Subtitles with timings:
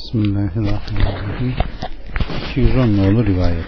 [0.00, 1.52] Bismillahirrahmanirrahim.
[2.50, 3.66] 210 nolu rivayet.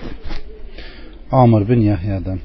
[1.32, 2.38] Amr bin Yahya'dan.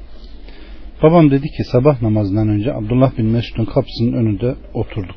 [1.02, 5.16] Babam dedi ki sabah namazından önce Abdullah bin Mesud'un kapısının önünde oturduk.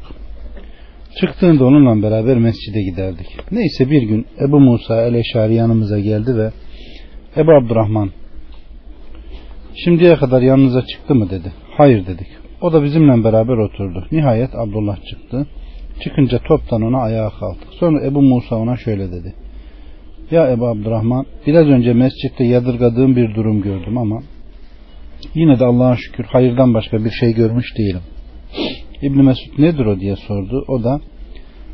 [1.20, 3.28] Çıktığında onunla beraber mescide giderdik.
[3.52, 6.51] Neyse bir gün Ebu Musa el-Eşari yanımıza geldi ve
[7.38, 8.09] Ebu Abdurrahman
[9.83, 11.51] şimdiye kadar yanınıza çıktı mı dedi.
[11.77, 12.27] Hayır dedik.
[12.61, 14.07] O da bizimle beraber oturdu.
[14.11, 15.47] Nihayet Abdullah çıktı.
[16.04, 17.70] Çıkınca toptan ona ayağa kalktık.
[17.79, 19.34] Sonra Ebu Musa ona şöyle dedi.
[20.31, 24.21] Ya Ebu Abdurrahman biraz önce mescitte yadırgadığım bir durum gördüm ama
[25.35, 28.02] yine de Allah'a şükür hayırdan başka bir şey görmüş değilim.
[29.02, 30.66] İbn Mesud nedir o diye sordu.
[30.67, 30.99] O da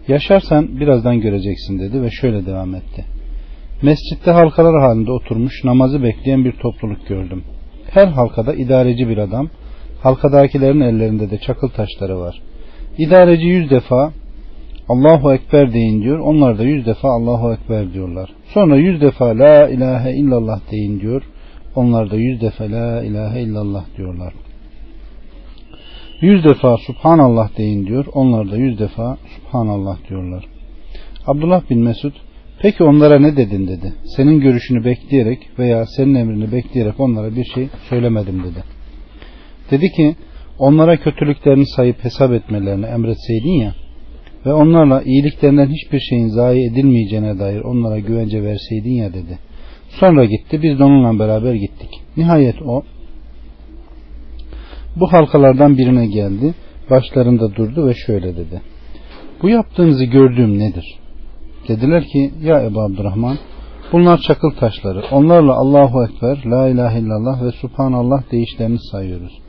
[0.07, 3.05] yaşarsan birazdan göreceksin dedi ve şöyle devam etti.
[3.81, 7.43] Mescitte halkalar halinde oturmuş namazı bekleyen bir topluluk gördüm.
[7.89, 9.49] Her halkada idareci bir adam,
[10.01, 12.41] halkadakilerin ellerinde de çakıl taşları var.
[12.97, 14.13] İdareci yüz defa
[14.89, 16.19] Allahu Ekber deyin diyor.
[16.19, 18.29] Onlar da yüz defa Allahu Ekber diyorlar.
[18.53, 21.23] Sonra yüz defa La ilahe illallah deyin diyor.
[21.75, 24.33] Onlar da yüz defa La ilahe illallah diyorlar.
[26.21, 28.05] Yüz defa Subhanallah deyin diyor.
[28.13, 30.45] Onlar da yüz defa Subhanallah diyorlar.
[31.27, 32.13] Abdullah bin Mesud
[32.61, 33.93] peki onlara ne dedin dedi.
[34.15, 38.63] Senin görüşünü bekleyerek veya senin emrini bekleyerek onlara bir şey söylemedim dedi.
[39.71, 40.15] Dedi ki
[40.59, 43.73] onlara kötülüklerini sayıp hesap etmelerini emretseydin ya
[44.45, 49.39] ve onlarla iyiliklerinden hiçbir şeyin zayi edilmeyeceğine dair onlara güvence verseydin ya dedi.
[49.89, 51.89] Sonra gitti biz de onunla beraber gittik.
[52.17, 52.83] Nihayet o
[54.95, 56.53] bu halkalardan birine geldi.
[56.89, 58.61] Başlarında durdu ve şöyle dedi.
[59.41, 60.99] Bu yaptığınızı gördüğüm nedir?
[61.67, 63.37] Dediler ki ya Ebu Abdurrahman
[63.91, 65.03] bunlar çakıl taşları.
[65.11, 69.46] Onlarla Allahu Ekber, La ilahe illallah ve Subhanallah deyişlerini sayıyoruz.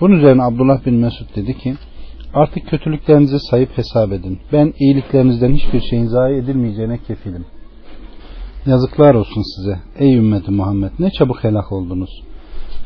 [0.00, 1.74] Bunun üzerine Abdullah bin Mesud dedi ki
[2.34, 4.38] artık kötülüklerinizi sayıp hesap edin.
[4.52, 7.44] Ben iyiliklerinizden hiçbir şeyin zayi edilmeyeceğine kefilim.
[8.66, 12.10] Yazıklar olsun size ey ümmeti Muhammed ne çabuk helak oldunuz.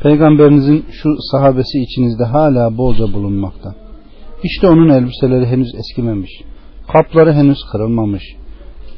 [0.03, 3.75] Peygamberinizin şu sahabesi içinizde hala bolca bulunmakta.
[4.43, 6.31] İşte onun elbiseleri henüz eskimemiş.
[6.93, 8.23] Kapları henüz kırılmamış.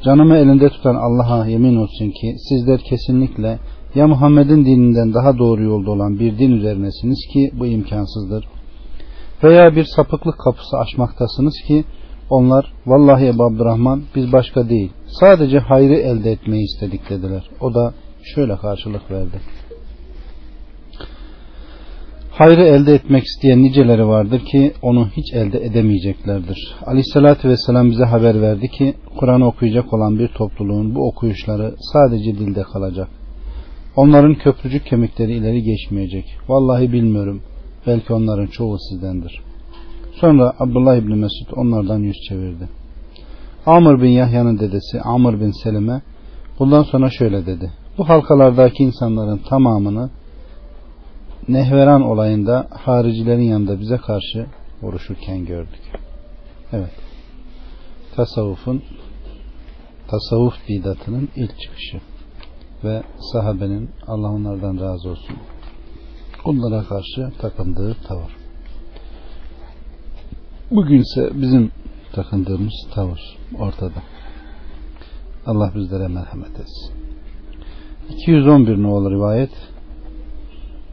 [0.04, 3.58] Canımı elinde tutan Allah'a yemin olsun ki sizler kesinlikle
[3.94, 8.48] ya Muhammed'in dininden daha doğru yolda olan bir din üzerinesiniz ki bu imkansızdır.
[9.44, 11.84] Veya bir sapıklık kapısı açmaktasınız ki
[12.30, 17.50] onlar vallahi Ebu Abdurrahman biz başka değil sadece hayrı elde etmeyi istedik dediler.
[17.60, 17.94] O da
[18.34, 19.40] şöyle karşılık verdi.
[22.30, 26.76] Hayrı elde etmek isteyen niceleri vardır ki onu hiç elde edemeyeceklerdir.
[26.86, 32.62] Aleyhissalatü vesselam bize haber verdi ki Kur'an'ı okuyacak olan bir topluluğun bu okuyuşları sadece dilde
[32.62, 33.08] kalacak.
[33.96, 36.24] Onların köprücük kemikleri ileri geçmeyecek.
[36.48, 37.42] Vallahi bilmiyorum.
[37.86, 39.40] Belki onların çoğu sizdendir.
[40.20, 42.68] Sonra Abdullah İbni Mesud onlardan yüz çevirdi.
[43.66, 46.02] Amr bin Yahya'nın dedesi Amr bin Selim'e
[46.58, 47.72] bundan sonra şöyle dedi.
[47.98, 50.10] Bu halkalardaki insanların tamamını
[51.48, 54.46] Nehveran olayında haricilerin yanında bize karşı
[54.82, 55.82] vuruşurken gördük.
[56.72, 56.92] Evet.
[58.16, 58.82] Tasavvufun
[60.08, 62.13] tasavvuf bidatının ilk çıkışı
[62.84, 63.02] ve
[63.32, 65.36] sahabenin Allah onlardan razı olsun
[66.44, 68.36] onlara karşı takındığı tavır.
[70.70, 71.70] Bugünse bizim
[72.12, 73.20] takındığımız tavır
[73.58, 74.02] ortada.
[75.46, 76.94] Allah bizlere merhamet etsin.
[78.10, 79.50] 211 nolu rivayet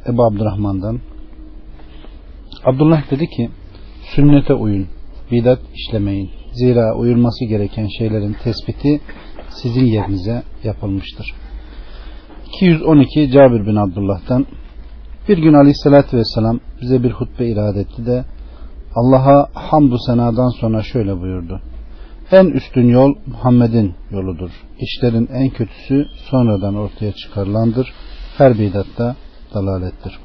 [0.07, 0.99] Ebu Abdurrahman'dan
[2.63, 3.49] Abdullah dedi ki
[4.15, 4.87] sünnete uyun,
[5.31, 6.29] bidat işlemeyin.
[6.53, 9.01] Zira uyulması gereken şeylerin tespiti
[9.49, 11.33] sizin yerinize yapılmıştır.
[12.53, 14.45] 212 Cabir bin Abdullah'tan
[15.27, 18.25] bir gün aleyhissalatü vesselam bize bir hutbe irade etti de
[18.95, 21.61] Allah'a hamdü senadan sonra şöyle buyurdu.
[22.31, 24.49] En üstün yol Muhammed'in yoludur.
[24.79, 27.93] İşlerin en kötüsü sonradan ortaya çıkarılandır.
[28.37, 29.15] Her bidatta
[29.53, 30.19] dalalettir.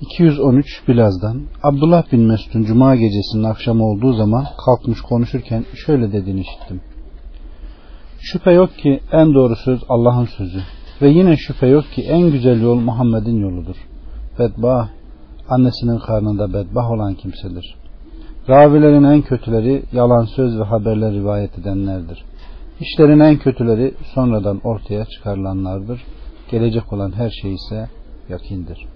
[0.00, 6.80] 213 Bilaz'dan Abdullah bin Mesud'un Cuma gecesinin akşamı olduğu zaman kalkmış konuşurken şöyle dediğini işittim.
[8.20, 10.60] Şüphe yok ki en doğru söz Allah'ın sözü
[11.02, 13.76] ve yine şüphe yok ki en güzel yol Muhammed'in yoludur.
[14.38, 14.88] Bedbah,
[15.48, 17.76] annesinin karnında bedbah olan kimsedir.
[18.48, 22.24] Ravilerin en kötüleri yalan söz ve haberler rivayet edenlerdir.
[22.80, 26.02] İşlerin en kötüleri sonradan ortaya çıkarılanlardır.
[26.50, 27.88] Gelecek olan her şey ise
[28.28, 28.86] yakindir.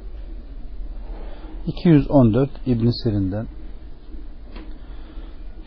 [1.67, 3.47] 214 İbn Sirin'den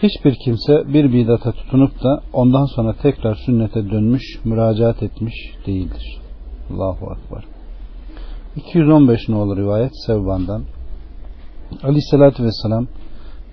[0.03, 5.35] Hiçbir kimse bir bidata tutunup da ondan sonra tekrar sünnete dönmüş, müracaat etmiş
[5.65, 6.19] değildir.
[6.71, 7.45] Allahu Akbar.
[8.55, 10.63] 215 olur rivayet Sevban'dan.
[11.83, 12.88] Aleyhissalatü Vesselam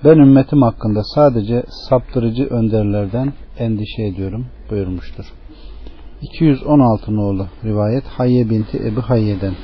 [0.04, 5.24] ben ümmetim hakkında sadece saptırıcı önderlerden endişe ediyorum buyurmuştur.
[6.22, 9.54] 216 nolu rivayet Hayye binti Ebu Hayye'den.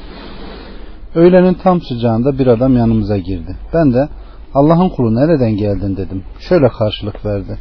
[1.14, 3.56] Öğlenin tam sıcağında bir adam yanımıza girdi.
[3.74, 4.08] Ben de
[4.54, 6.22] Allah'ın kulu nereden geldin dedim.
[6.38, 7.58] Şöyle karşılık verdi.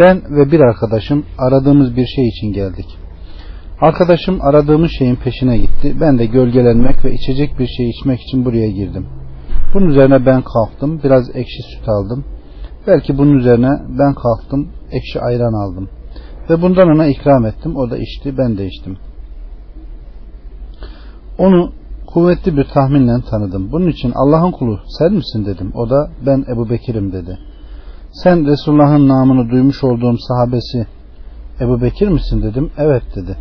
[0.00, 2.86] Ben ve bir arkadaşım aradığımız bir şey için geldik.
[3.80, 5.96] Arkadaşım aradığımız şeyin peşine gitti.
[6.00, 9.06] Ben de gölgelenmek ve içecek bir şey içmek için buraya girdim.
[9.74, 11.00] Bunun üzerine ben kalktım.
[11.04, 12.24] Biraz ekşi süt aldım.
[12.86, 14.68] Belki bunun üzerine ben kalktım.
[14.92, 15.88] Ekşi ayran aldım.
[16.50, 17.76] Ve bundan ona ikram ettim.
[17.76, 18.38] O da içti.
[18.38, 18.96] Ben de içtim.
[21.38, 21.72] Onu
[22.14, 23.72] kuvvetli bir tahminle tanıdım.
[23.72, 25.72] Bunun için Allah'ın kulu sen misin dedim.
[25.74, 27.38] O da ben Ebu Bekir'im dedi.
[28.12, 30.86] Sen Resulullah'ın namını duymuş olduğum sahabesi
[31.60, 32.70] Ebu Bekir misin dedim.
[32.78, 33.36] Evet dedi.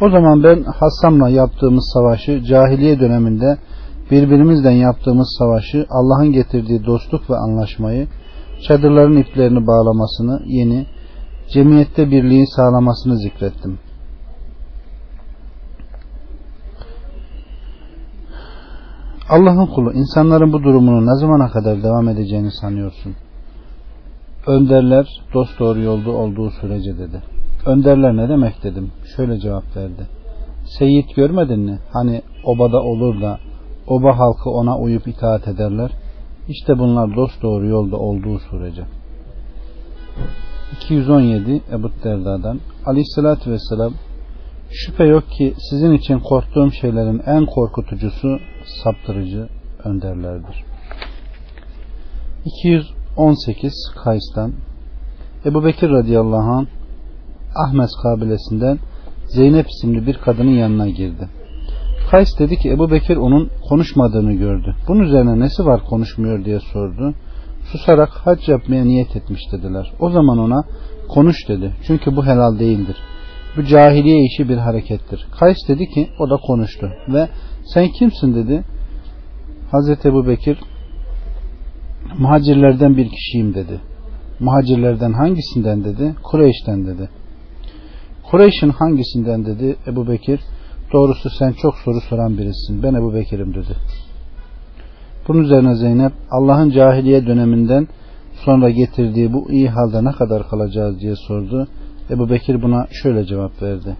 [0.00, 3.58] O zaman ben Hassam'la yaptığımız savaşı cahiliye döneminde
[4.10, 8.06] birbirimizden yaptığımız savaşı Allah'ın getirdiği dostluk ve anlaşmayı
[8.68, 10.86] çadırların iplerini bağlamasını yeni
[11.52, 13.78] cemiyette birliği sağlamasını zikrettim.
[19.28, 23.14] Allah'ın kulu insanların bu durumunu ne zamana kadar devam edeceğini sanıyorsun?
[24.46, 27.22] Önderler dost doğru yolda olduğu sürece dedi.
[27.66, 28.90] Önderler ne demek dedim.
[29.16, 30.06] Şöyle cevap verdi.
[30.78, 31.78] Seyit görmedin mi?
[31.92, 33.38] Hani obada olur da
[33.86, 35.90] oba halkı ona uyup itaat ederler.
[36.48, 38.82] İşte bunlar dost doğru yolda olduğu sürece.
[40.76, 43.92] 217 Ebu Derda'dan Aleyhisselatü Vesselam
[44.70, 48.38] Şüphe yok ki sizin için korktuğum şeylerin en korkutucusu
[48.82, 49.48] saptırıcı
[49.84, 50.64] önderlerdir.
[52.44, 53.72] 218
[54.04, 54.52] Kays'tan
[55.46, 56.66] Ebu Bekir radıyallahu anh
[57.56, 58.78] Ahmet kabilesinden
[59.26, 61.28] Zeynep isimli bir kadının yanına girdi.
[62.10, 64.74] Kays dedi ki Ebu Bekir onun konuşmadığını gördü.
[64.88, 67.14] Bunun üzerine nesi var konuşmuyor diye sordu.
[67.72, 69.92] Susarak hac yapmaya niyet etmiş dediler.
[70.00, 70.64] O zaman ona
[71.08, 71.72] konuş dedi.
[71.86, 72.96] Çünkü bu helal değildir.
[73.58, 75.26] Bu cahiliye işi bir harekettir.
[75.40, 77.28] Kays dedi ki o da konuştu ve
[77.74, 78.64] sen kimsin dedi.
[79.70, 80.58] Hazreti Ebu Bekir
[82.18, 83.80] muhacirlerden bir kişiyim dedi.
[84.40, 86.14] Muhacirlerden hangisinden dedi?
[86.22, 87.08] Kureyş'ten dedi.
[88.30, 89.76] Kureyş'in hangisinden dedi?
[89.86, 90.40] Ebu Bekir
[90.92, 92.82] doğrusu sen çok soru soran birisin.
[92.82, 93.76] Ben Ebu Bekir'im dedi.
[95.28, 97.88] Bunun üzerine Zeynep Allah'ın cahiliye döneminden
[98.44, 101.68] sonra getirdiği bu iyi halde ne kadar kalacağız diye sordu.
[102.10, 103.96] Ebu Bekir buna şöyle cevap verdi.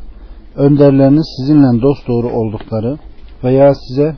[0.56, 2.99] Önderleriniz sizinle dost doğru oldukları
[3.44, 4.16] veya size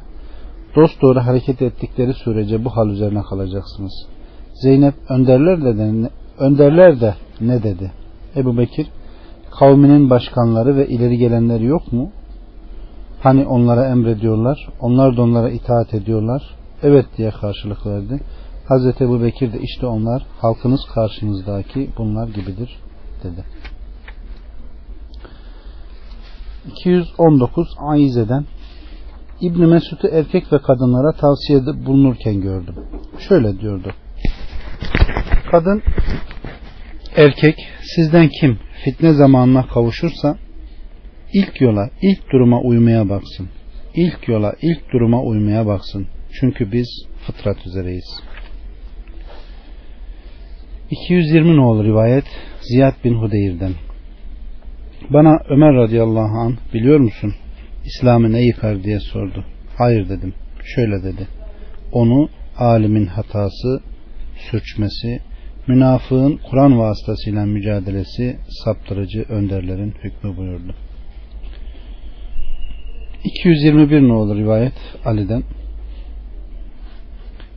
[0.76, 4.06] dost doğru hareket ettikleri sürece bu hal üzerine kalacaksınız.
[4.54, 7.92] Zeynep önderler de, önderler de ne dedi?
[8.37, 8.87] Ebu Bekir
[9.58, 12.10] kavminin başkanları ve ileri gelenleri yok mu?
[13.22, 16.42] Hani onlara emrediyorlar, onlar da onlara itaat ediyorlar.
[16.82, 18.20] Evet diye karşılık verdi.
[18.69, 22.78] Hazreti Ebu Bekir de işte onlar halkınız karşınızdaki bunlar gibidir
[23.25, 23.44] dedi.
[26.67, 28.45] 219 Aize'den
[29.41, 32.75] İbn Mesud'u erkek ve kadınlara tavsiyede bulunurken gördüm.
[33.29, 33.93] Şöyle diyordu.
[35.51, 35.83] Kadın
[37.17, 40.37] erkek sizden kim fitne zamanına kavuşursa
[41.33, 43.49] ilk yola, ilk duruma uymaya baksın.
[43.95, 46.07] İlk yola, ilk duruma uymaya baksın.
[46.41, 48.23] Çünkü biz fıtrat üzereyiz.
[50.91, 52.25] 220 nolu rivayet
[52.61, 53.73] Ziyad bin Hudeyr'den.
[55.12, 57.35] Bana Ömer radıyallahu an biliyor musun?
[57.85, 59.45] İslam'ı ne yıkar diye sordu.
[59.79, 60.35] Hayır dedim.
[60.64, 61.29] Şöyle dedi.
[61.93, 63.81] Onu alimin hatası,
[64.50, 65.21] sürçmesi,
[65.67, 70.75] münafığın Kur'an vasıtasıyla mücadelesi, saptırıcı önderlerin hükmü buyurdu.
[73.25, 74.75] 221 ne olur rivayet
[75.05, 75.43] Ali'den.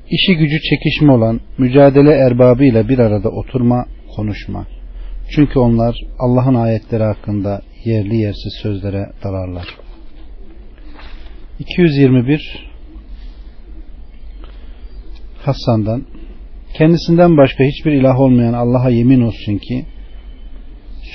[0.10, 4.66] İşi gücü çekişme olan mücadele erbabıyla bir arada oturma, konuşma.
[5.36, 9.68] Çünkü onlar Allah'ın ayetleri hakkında yerli yersiz sözlere dalarlar.
[11.60, 12.70] 221
[15.46, 16.04] Hasan'dan
[16.78, 19.86] kendisinden başka hiçbir ilah olmayan Allah'a yemin olsun ki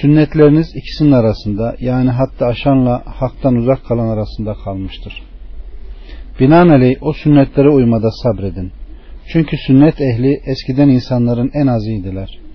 [0.01, 5.23] sünnetleriniz ikisinin arasında yani hatta aşanla haktan uzak kalan arasında kalmıştır.
[6.41, 8.73] Binaenaleyh o sünnetlere uymada sabredin.
[9.33, 12.48] Çünkü sünnet ehli eskiden insanların en azıydılar.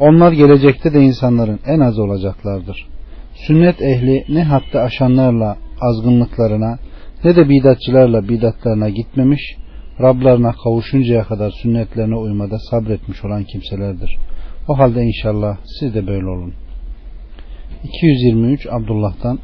[0.00, 2.86] Onlar gelecekte de insanların en az olacaklardır.
[3.34, 6.78] Sünnet ehli ne hatta aşanlarla azgınlıklarına
[7.24, 9.56] ne de bidatçılarla bidatlarına gitmemiş,
[10.00, 14.16] Rablarına kavuşuncaya kadar sünnetlerine uymada sabretmiş olan kimselerdir.
[14.68, 16.54] O halde inşallah siz de böyle olun.
[17.84, 19.38] 223 Abdullah'tan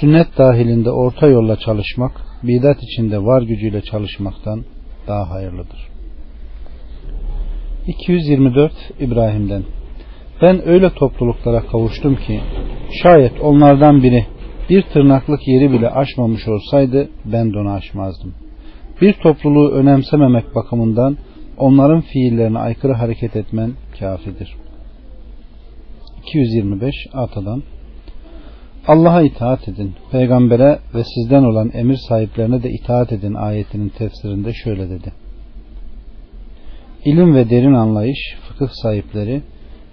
[0.00, 4.64] Sünnet dahilinde orta yolla çalışmak, bidat içinde var gücüyle çalışmaktan
[5.08, 5.91] daha hayırlıdır.
[7.86, 9.62] 224 İbrahim'den
[10.42, 12.40] Ben öyle topluluklara kavuştum ki
[13.02, 14.26] şayet onlardan biri
[14.70, 18.34] bir tırnaklık yeri bile aşmamış olsaydı ben de onu aşmazdım.
[19.00, 21.16] Bir topluluğu önemsememek bakımından
[21.58, 24.56] onların fiillerine aykırı hareket etmen kafidir.
[26.22, 27.62] 225 Atadan
[28.86, 34.90] Allah'a itaat edin, peygambere ve sizden olan emir sahiplerine de itaat edin ayetinin tefsirinde şöyle
[34.90, 35.21] dedi.
[37.04, 39.42] İlim ve derin anlayış, fıkıh sahipleri,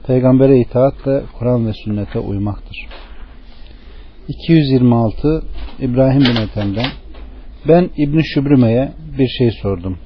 [0.08, 2.88] peygambere itaatle Kur'an ve sünnete uymaktır.
[4.28, 5.44] 226
[5.80, 6.86] İbrahim bin Ethem'den
[7.68, 9.98] Ben İbni Şübrüme'ye bir şey sordum.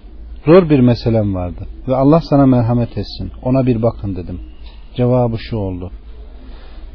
[0.46, 3.32] Zor bir meselem vardı ve Allah sana merhamet etsin.
[3.44, 4.40] Ona bir bakın dedim.
[4.96, 5.92] Cevabı şu oldu.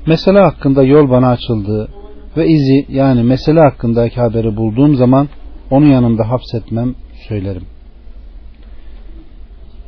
[0.07, 1.88] Mesele hakkında yol bana açıldı
[2.37, 5.29] ve izi yani mesele hakkındaki haberi bulduğum zaman
[5.71, 6.95] onu yanımda hapsetmem
[7.29, 7.65] söylerim.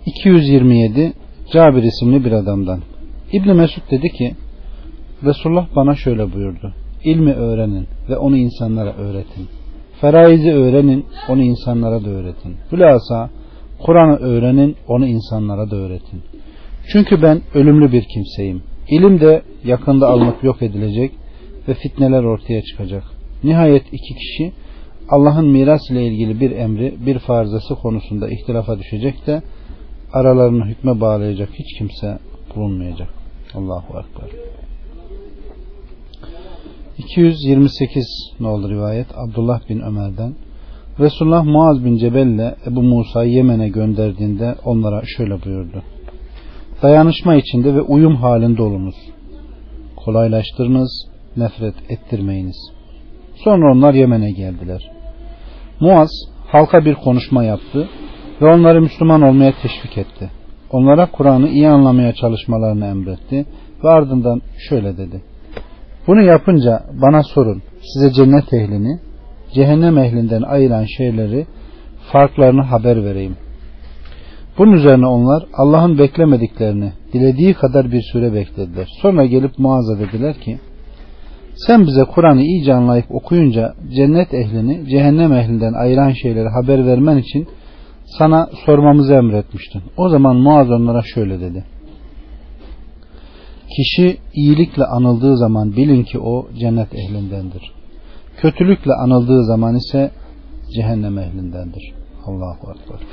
[0.07, 1.13] 227
[1.53, 2.81] Cabir isimli bir adamdan.
[3.33, 4.35] İbni Mesud dedi ki
[5.25, 6.75] Resulullah bana şöyle buyurdu.
[7.05, 9.49] İlmi öğrenin ve onu insanlara öğretin.
[10.01, 12.57] Feraizi öğrenin, onu insanlara da öğretin.
[12.73, 13.31] Hülasa
[13.79, 16.23] Kur'an'ı öğrenin, onu insanlara da öğretin.
[16.93, 18.63] Çünkü ben ölümlü bir kimseyim.
[18.89, 21.13] İlim de yakında alınıp yok edilecek
[21.69, 23.05] ve fitneler ortaya çıkacak.
[23.45, 24.53] Nihayet iki kişi
[25.09, 29.43] Allah'ın miras ile ilgili bir emri, bir farzası konusunda ihtilafa düşecek de
[30.13, 32.19] aralarını hükme bağlayacak hiç kimse
[32.57, 33.09] bulunmayacak.
[33.55, 34.41] Allahu Ekber.
[36.99, 39.07] 228 ne rivayet?
[39.19, 40.35] Abdullah bin Ömer'den.
[41.01, 45.83] Resulullah Muaz bin Cebel ile Ebu Musa'yı Yemen'e gönderdiğinde onlara şöyle buyurdu.
[46.83, 48.95] Dayanışma içinde ve uyum halinde olunuz.
[49.97, 52.71] Kolaylaştırınız, nefret ettirmeyiniz.
[53.45, 54.91] Sonra onlar Yemen'e geldiler.
[55.81, 56.11] Muaz
[56.47, 57.89] halka bir konuşma yaptı
[58.41, 60.31] ve onları Müslüman olmaya teşvik etti.
[60.71, 63.47] Onlara Kur'an'ı iyi anlamaya çalışmalarını emretti
[63.85, 65.23] ve ardından şöyle dedi.
[66.07, 67.63] Bunu yapınca bana sorun.
[67.83, 69.01] Size cennet ehlini,
[69.55, 71.47] cehennem ehlinden ayıran şeyleri,
[72.13, 73.37] farklarını haber vereyim.
[74.59, 78.89] Bunun üzerine onlar Allah'ın beklemediklerini dilediği kadar bir süre beklediler.
[79.03, 80.59] Sonra gelip Muaz'a dediler ki
[81.55, 87.49] sen bize Kur'an'ı iyice anlayıp okuyunca cennet ehlini cehennem ehlinden ayıran şeyleri haber vermen için
[88.19, 89.83] sana sormamızı emretmiştin.
[89.97, 91.65] O zaman Muaz onlara şöyle dedi.
[93.77, 97.73] Kişi iyilikle anıldığı zaman bilin ki o cennet ehlindendir.
[98.37, 100.11] Kötülükle anıldığı zaman ise
[100.75, 101.93] cehennem ehlindendir.
[102.27, 103.07] Allahu Ekber.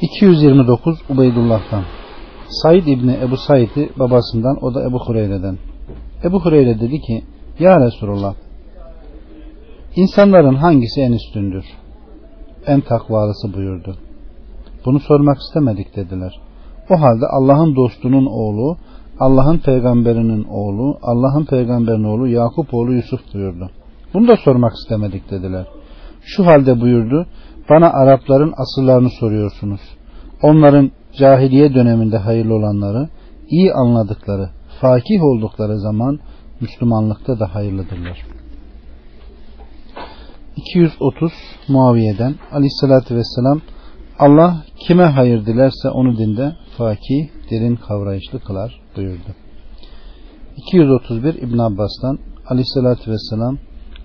[0.00, 1.84] 229 Ubeydullah'tan
[2.48, 5.58] Said İbni Ebu Said'i babasından o da Ebu Hureyre'den.
[6.24, 7.24] Ebu Hureyre dedi ki
[7.58, 8.34] Ya Resulullah
[9.96, 11.64] insanların hangisi en üstündür?
[12.66, 13.96] En takvalısı buyurdu.
[14.86, 16.40] Bunu sormak istemedik dediler.
[16.90, 18.76] O halde Allah'ın dostunun oğlu,
[19.20, 23.70] Allah'ın peygamberinin oğlu, Allah'ın peygamberinin oğlu Yakup oğlu Yusuf buyurdu.
[24.14, 25.66] Bunu da sormak istemedik dediler.
[26.22, 27.26] Şu halde buyurdu,
[27.70, 29.80] bana Arapların asıllarını soruyorsunuz.
[30.42, 33.08] Onların cahiliye döneminde hayırlı olanları,
[33.48, 34.50] iyi anladıkları,
[34.80, 36.18] fakih oldukları zaman
[36.60, 38.39] Müslümanlıkta da hayırlıdırlar.
[40.56, 41.32] 230
[41.68, 43.60] Muaviye'den Aleyhisselatü Vesselam
[44.18, 49.34] Allah kime hayır dilerse onu dinde fakih, derin kavrayışlı kılar buyurdu.
[50.56, 53.58] 231 İbn Abbas'tan Aleyhisselatü Vesselam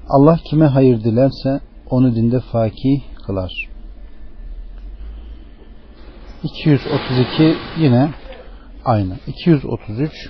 [0.09, 1.59] Allah kime hayır dilerse
[1.89, 3.69] onu dinde fakih kılar.
[6.43, 8.09] 232 yine
[8.85, 9.13] aynı.
[9.27, 10.29] 233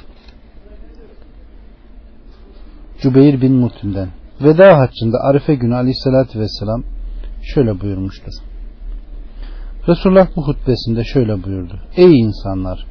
[3.01, 4.09] Cübeyr bin Mutim'den
[4.41, 6.83] Veda haccında Arife günü aleyhissalatü vesselam
[7.41, 8.33] şöyle buyurmuştur.
[9.87, 11.79] Resulullah bu hutbesinde şöyle buyurdu.
[11.97, 12.85] Ey insanlar!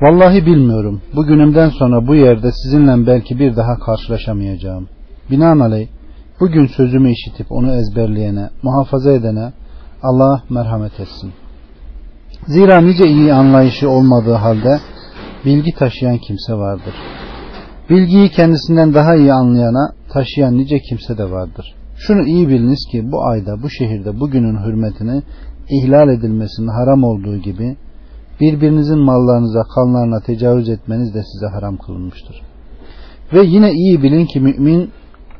[0.00, 1.02] Vallahi bilmiyorum.
[1.16, 4.88] Bugünümden sonra bu yerde sizinle belki bir daha karşılaşamayacağım.
[5.30, 5.88] Binaenaleyh
[6.40, 9.52] bugün sözümü işitip onu ezberleyene, muhafaza edene
[10.02, 11.32] Allah merhamet etsin.
[12.46, 14.80] Zira nice iyi anlayışı olmadığı halde
[15.44, 16.94] bilgi taşıyan kimse vardır.
[17.90, 21.74] Bilgiyi kendisinden daha iyi anlayana taşıyan nice kimse de vardır.
[21.96, 25.22] Şunu iyi biliniz ki bu ayda, bu şehirde bugünün hürmetine
[25.70, 27.76] ihlal edilmesinin haram olduğu gibi
[28.40, 32.42] birbirinizin mallarınıza, kanlarına tecavüz etmeniz de size haram kılınmıştır.
[33.32, 34.90] Ve yine iyi bilin ki mümin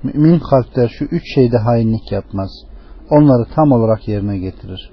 [0.03, 2.51] mümin kalpler şu üç şeyde hainlik yapmaz.
[3.11, 4.91] Onları tam olarak yerine getirir.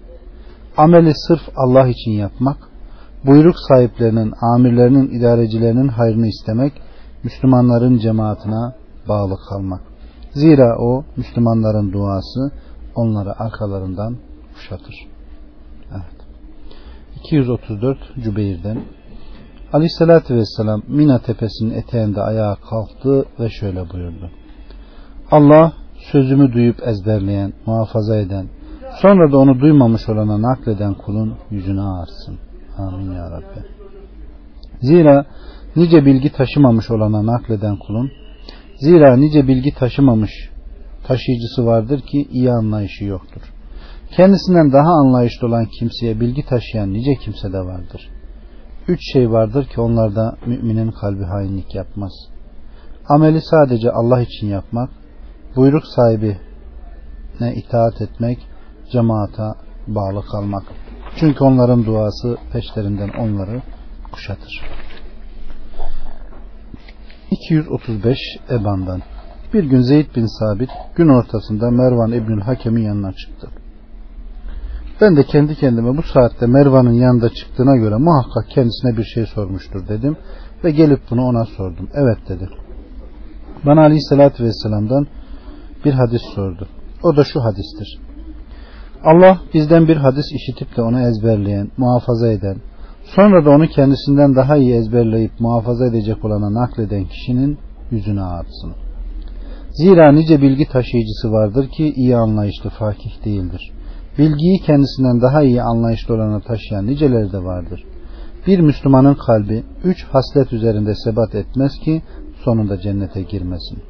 [0.78, 2.58] Ameli sırf Allah için yapmak,
[3.26, 6.74] buyruk sahiplerinin, amirlerinin, idarecilerinin hayrını istemek,
[7.24, 9.82] Müslümanların cemaatine bağlı kalmak.
[10.32, 12.52] Zira o Müslümanların duası
[12.96, 14.18] onları arkalarından
[14.54, 14.96] kuşatır.
[15.92, 16.24] Evet.
[17.16, 18.78] 234 Cübeyr'den
[19.74, 24.32] Aleyhissalatü Vesselam Mina tepesinin eteğinde ayağa kalktı ve şöyle buyurdu.
[25.32, 25.74] Allah
[26.12, 28.48] sözümü duyup ezberleyen, muhafaza eden,
[29.02, 32.40] sonra da onu duymamış olana nakleden kulun yüzüne ağırsın.
[32.78, 33.68] Amin ya Rabbi.
[34.82, 35.26] Zira
[35.76, 38.12] nice bilgi taşımamış olana nakleden kulun,
[38.84, 40.32] zira nice bilgi taşımamış
[41.08, 43.42] taşıyıcısı vardır ki iyi anlayışı yoktur.
[44.16, 48.10] Kendisinden daha anlayışlı olan kimseye bilgi taşıyan nice kimse de vardır.
[48.88, 52.12] Üç şey vardır ki onlarda müminin kalbi hainlik yapmaz.
[53.10, 54.90] Ameli sadece Allah için yapmak,
[55.56, 56.38] buyruk sahibi
[57.40, 58.38] ne itaat etmek,
[58.92, 59.56] cemaata
[59.88, 60.64] bağlı kalmak.
[61.16, 63.62] Çünkü onların duası peşlerinden onları
[64.12, 64.83] kuşatır.
[67.34, 68.18] 235
[68.50, 69.02] Eban'dan
[69.54, 73.48] Bir gün Zeyd bin Sabit gün ortasında Mervan İbnül Hakem'in yanına çıktı.
[75.02, 79.88] Ben de kendi kendime bu saatte Mervan'ın yanında çıktığına göre muhakkak kendisine bir şey sormuştur
[79.88, 80.18] dedim
[80.64, 81.90] ve gelip bunu ona sordum.
[81.94, 82.50] Evet dedi.
[83.66, 85.08] Bana Aleyhisselatü Vesselam'dan
[85.86, 86.68] bir hadis sordu.
[87.04, 88.00] O da şu hadistir.
[89.04, 92.58] Allah bizden bir hadis işitip de onu ezberleyen, muhafaza eden,
[93.04, 97.58] sonra da onu kendisinden daha iyi ezberleyip muhafaza edecek olana nakleden kişinin
[97.92, 98.74] yüzüne ağırsın.
[99.72, 103.72] Zira nice bilgi taşıyıcısı vardır ki iyi anlayışlı fakih değildir.
[104.18, 107.84] Bilgiyi kendisinden daha iyi anlayışlı olana taşıyan niceleri de vardır.
[108.48, 112.02] Bir Müslümanın kalbi üç haslet üzerinde sebat etmez ki
[112.46, 113.84] sonunda cennete girmesin.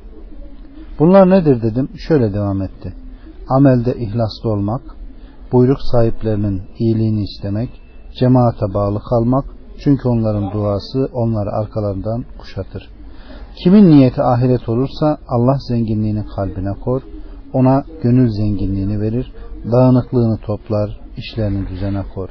[1.00, 1.89] Bunlar nedir dedim.
[2.08, 2.93] Şöyle devam etti.
[3.50, 4.82] Amelde ihlaslı olmak,
[5.51, 7.70] buyruk sahiplerinin iyiliğini istemek,
[8.20, 9.46] cemaate bağlı kalmak,
[9.84, 12.89] çünkü onların duası onları arkalarından kuşatır.
[13.63, 17.01] Kimin niyeti ahiret olursa Allah zenginliğini kalbine kor,
[17.53, 19.32] ona gönül zenginliğini verir,
[19.72, 22.29] dağınıklığını toplar, işlerini düzene kor.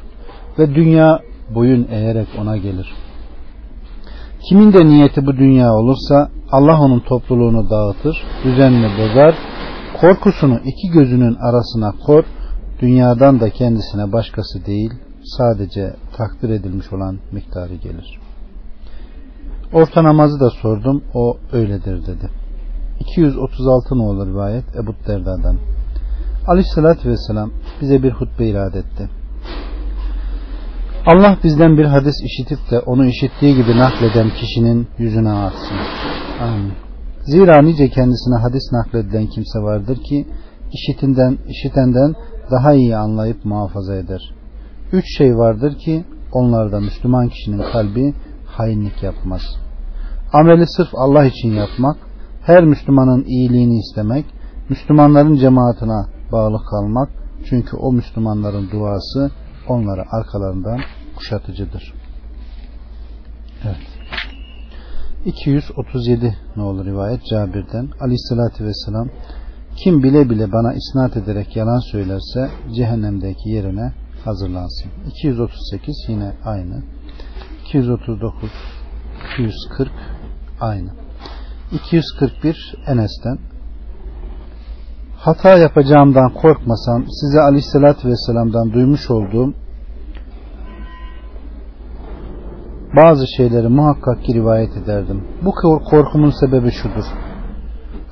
[0.58, 1.18] Ve dünya
[1.54, 2.92] boyun eğerek ona gelir.
[4.48, 9.34] Kimin de niyeti bu dünya olursa Allah onun topluluğunu dağıtır, düzenini bozar,
[10.00, 12.24] korkusunu iki gözünün arasına kor,
[12.80, 14.92] dünyadan da kendisine başkası değil,
[15.24, 18.20] sadece takdir edilmiş olan miktarı gelir.
[19.72, 22.30] Orta namazı da sordum, o öyledir dedi.
[23.00, 25.56] 236 ne olur rivayet Ebu Derda'dan.
[26.46, 29.08] Aleyhissalatü Vesselam bize bir hutbe irade etti.
[31.06, 35.76] Allah bizden bir hadis işitip de onu işittiği gibi nakleden kişinin yüzüne atsın.
[36.40, 36.72] Amin.
[37.22, 40.26] Zira nice kendisine hadis nakledilen kimse vardır ki
[40.72, 42.14] işitinden, işitenden
[42.50, 44.34] daha iyi anlayıp muhafaza eder.
[44.92, 48.14] Üç şey vardır ki onlarda Müslüman kişinin kalbi
[48.46, 49.42] hainlik yapmaz.
[50.32, 51.96] Ameli sırf Allah için yapmak,
[52.42, 54.24] her Müslümanın iyiliğini istemek,
[54.68, 57.08] Müslümanların cemaatine bağlı kalmak,
[57.44, 59.30] çünkü o Müslümanların duası
[59.68, 60.80] onları arkalarından
[61.16, 61.94] kuşatıcıdır.
[63.64, 63.76] Evet.
[65.24, 69.08] 237 ne olur rivayet Cabir'den Aleyhisselatü Vesselam
[69.76, 73.92] kim bile bile bana isnat ederek yalan söylerse cehennemdeki yerine
[74.24, 74.90] hazırlansın.
[75.06, 76.82] 238 yine aynı.
[77.66, 78.50] 239
[79.32, 79.90] 240
[80.60, 80.90] aynı.
[81.72, 83.38] 241 Enes'ten
[85.16, 89.54] hata yapacağımdan korkmasam size aleyhissalatü vesselam'dan duymuş olduğum
[92.96, 95.24] bazı şeyleri muhakkak ki rivayet ederdim.
[95.42, 95.52] Bu
[95.90, 97.04] korkumun sebebi şudur.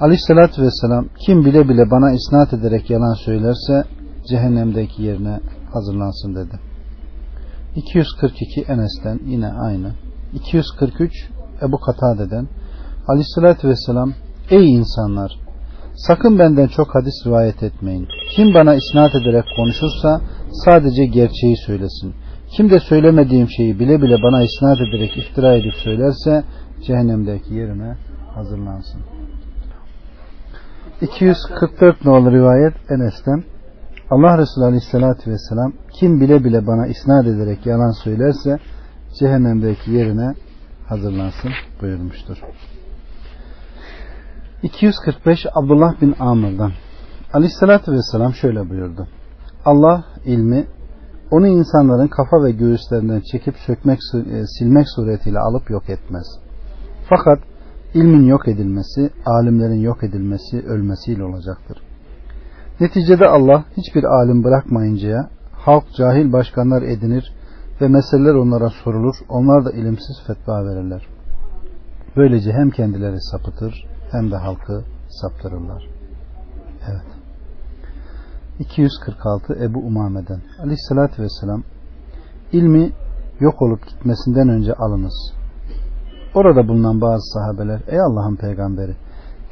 [0.01, 3.85] Aleyhissalatü vesselam kim bile bile bana isnat ederek yalan söylerse
[4.29, 5.41] cehennemdeki yerine
[5.73, 6.59] hazırlansın dedi.
[7.77, 9.93] 242 Enes'ten yine aynı.
[10.35, 11.13] 243
[11.63, 12.49] Ebu Katade'den
[13.09, 14.13] Aleyhissalatü vesselam
[14.51, 15.33] Ey insanlar
[15.95, 18.09] sakın benden çok hadis rivayet etmeyin.
[18.37, 20.21] Kim bana isnat ederek konuşursa
[20.65, 22.15] sadece gerçeği söylesin.
[22.57, 26.45] Kim de söylemediğim şeyi bile bile bana isnat ederek iftira edip söylerse
[26.87, 27.97] cehennemdeki yerine
[28.35, 29.01] hazırlansın.
[31.01, 33.45] 244 nolu rivayet Enes'ten
[34.11, 38.59] Allah Resulü Aleyhisselatü Vesselam kim bile bile bana isnat ederek yalan söylerse
[39.19, 40.35] cehennemdeki yerine
[40.89, 41.51] hazırlansın
[41.83, 42.37] buyurmuştur.
[44.63, 46.73] 245 Abdullah bin Amr'dan
[47.33, 49.09] Aleyhisselatü Vesselam şöyle buyurdu.
[49.65, 50.67] Allah ilmi
[51.31, 56.27] onu insanların kafa ve göğüslerinden çekip sökmek, e, silmek suretiyle alıp yok etmez.
[57.09, 57.39] Fakat
[57.95, 61.90] ilmin yok edilmesi, alimlerin yok edilmesi, ölmesiyle olacaktır.
[62.81, 67.33] Neticede Allah hiçbir alim bırakmayıncaya halk cahil başkanlar edinir
[67.81, 69.15] ve meseleler onlara sorulur.
[69.29, 71.07] Onlar da ilimsiz fetva verirler.
[72.17, 75.89] Böylece hem kendileri sapıtır hem de halkı saptırırlar.
[76.91, 77.07] Evet.
[78.59, 81.63] 246 Ebu Umame'den Aleyhissalatü Vesselam
[82.53, 82.93] ilmi
[83.41, 85.33] yok olup gitmesinden önce alınız.
[86.35, 88.97] Orada bulunan bazı sahabeler ey Allah'ın peygamberi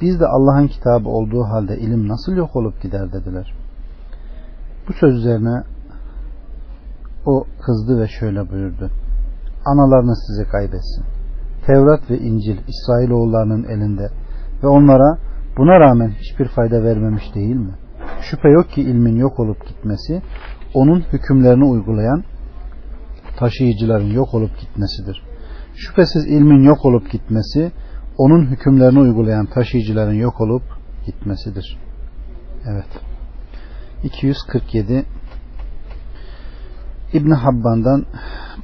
[0.01, 3.55] biz de Allah'ın kitabı olduğu halde ilim nasıl yok olup gider dediler.
[4.89, 5.63] Bu söz üzerine
[7.27, 8.91] o kızdı ve şöyle buyurdu.
[9.65, 11.05] Analarınız sizi kaybetsin.
[11.67, 14.11] Tevrat ve İncil İsrailoğullarının elinde
[14.63, 15.19] ve onlara
[15.57, 17.75] buna rağmen hiçbir fayda vermemiş değil mi?
[18.21, 20.23] Şüphe yok ki ilmin yok olup gitmesi
[20.75, 22.25] onun hükümlerini uygulayan
[23.37, 25.23] taşıyıcıların yok olup gitmesidir.
[25.75, 27.73] Şüphesiz ilmin yok olup gitmesi
[28.19, 30.63] onun hükümlerini uygulayan taşıyıcıların yok olup
[31.07, 31.79] gitmesidir.
[32.67, 32.89] Evet.
[34.05, 35.05] 247
[37.13, 38.07] İbn Habban'dan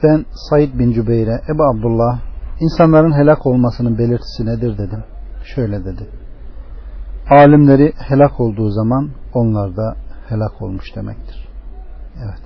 [0.02, 2.20] ben Said bin Cübeyr'e Ebu Abdullah
[2.60, 5.04] insanların helak olmasının belirtisi nedir dedim.
[5.44, 6.08] Şöyle dedi.
[7.30, 9.96] Alimleri helak olduğu zaman onlar da
[10.28, 11.48] helak olmuş demektir.
[12.24, 12.42] Evet.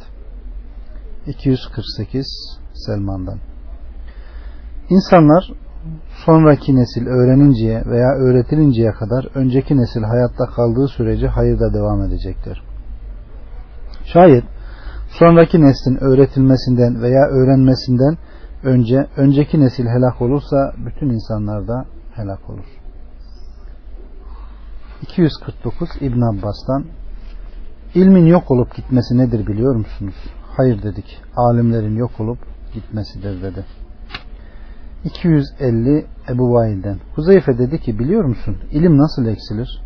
[1.26, 2.26] 248
[2.74, 3.38] Selman'dan.
[4.90, 5.52] İnsanlar
[6.24, 12.62] sonraki nesil öğreninceye veya öğretilinceye kadar önceki nesil hayatta kaldığı sürece hayırda devam edecektir.
[14.04, 14.44] Şayet
[15.08, 18.16] sonraki neslin öğretilmesinden veya öğrenmesinden
[18.62, 22.66] önce önceki nesil helak olursa bütün insanlar da helak olur.
[25.02, 26.84] 249 İbn Abbas'tan
[27.94, 30.14] ilmin yok olup gitmesi nedir biliyor musunuz?
[30.56, 31.22] Hayır dedik.
[31.36, 32.38] Alimlerin yok olup
[32.74, 33.64] gitmesidir dedi.
[35.04, 36.96] 250 Ebu Vail'den.
[37.14, 39.82] Huzeyfe dedi ki biliyor musun ilim nasıl eksilir?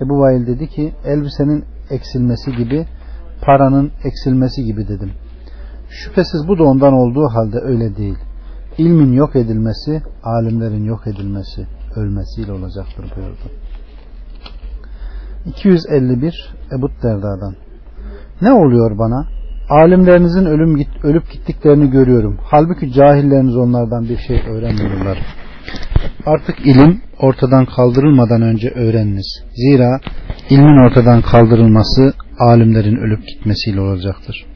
[0.00, 2.86] Ebu Vail dedi ki elbisenin eksilmesi gibi
[3.42, 5.12] paranın eksilmesi gibi dedim.
[5.88, 8.18] Şüphesiz bu da ondan olduğu halde öyle değil.
[8.78, 13.50] İlmin yok edilmesi, alimlerin yok edilmesi, ölmesiyle olacaktır buyurdu.
[15.46, 17.54] 251 Ebu Derda'dan.
[18.42, 19.26] Ne oluyor bana?
[19.82, 22.38] Alimlerinizin ölüm ölüp gittiklerini görüyorum.
[22.42, 25.18] Halbuki cahilleriniz onlardan bir şey öğrenmiyorlar.
[26.26, 29.42] Artık ilim ortadan kaldırılmadan önce öğreniniz.
[29.54, 30.00] Zira
[30.50, 34.46] ilmin ortadan kaldırılması alimlerin ölüp gitmesiyle olacaktır.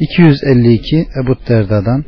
[0.00, 2.04] 252 Ebu Derda'dan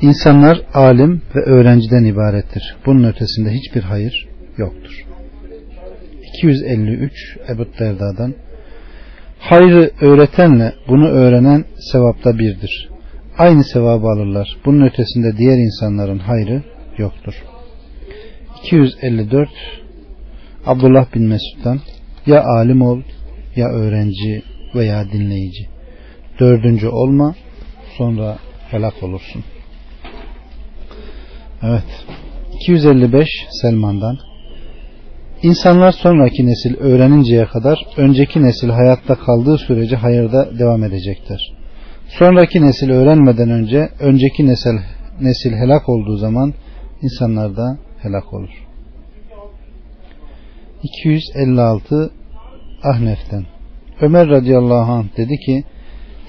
[0.00, 2.76] İnsanlar alim ve öğrenciden ibarettir.
[2.86, 5.04] Bunun ötesinde hiçbir hayır yoktur.
[6.38, 7.12] 253
[7.48, 8.34] Ebu Derda'dan
[9.44, 12.88] Hayrı öğretenle bunu öğrenen sevapta birdir.
[13.38, 14.56] Aynı sevabı alırlar.
[14.64, 16.62] Bunun ötesinde diğer insanların hayrı
[16.98, 17.34] yoktur.
[18.64, 19.48] 254
[20.66, 21.80] Abdullah bin Mesud'dan
[22.26, 23.00] ya alim ol
[23.56, 24.42] ya öğrenci
[24.74, 25.68] veya dinleyici.
[26.40, 27.34] Dördüncü olma
[27.98, 28.38] sonra
[28.70, 29.44] helak olursun.
[31.62, 32.04] Evet.
[32.54, 33.28] 255
[33.62, 34.18] Selman'dan
[35.42, 41.52] İnsanlar sonraki nesil öğreninceye kadar önceki nesil hayatta kaldığı sürece hayırda devam edecektir.
[42.08, 44.78] Sonraki nesil öğrenmeden önce önceki nesil,
[45.20, 46.54] nesil helak olduğu zaman
[47.02, 48.64] insanlar da helak olur.
[50.82, 52.10] 256
[52.82, 53.44] Ahnef'ten
[54.00, 55.64] Ömer radıyallahu anh dedi ki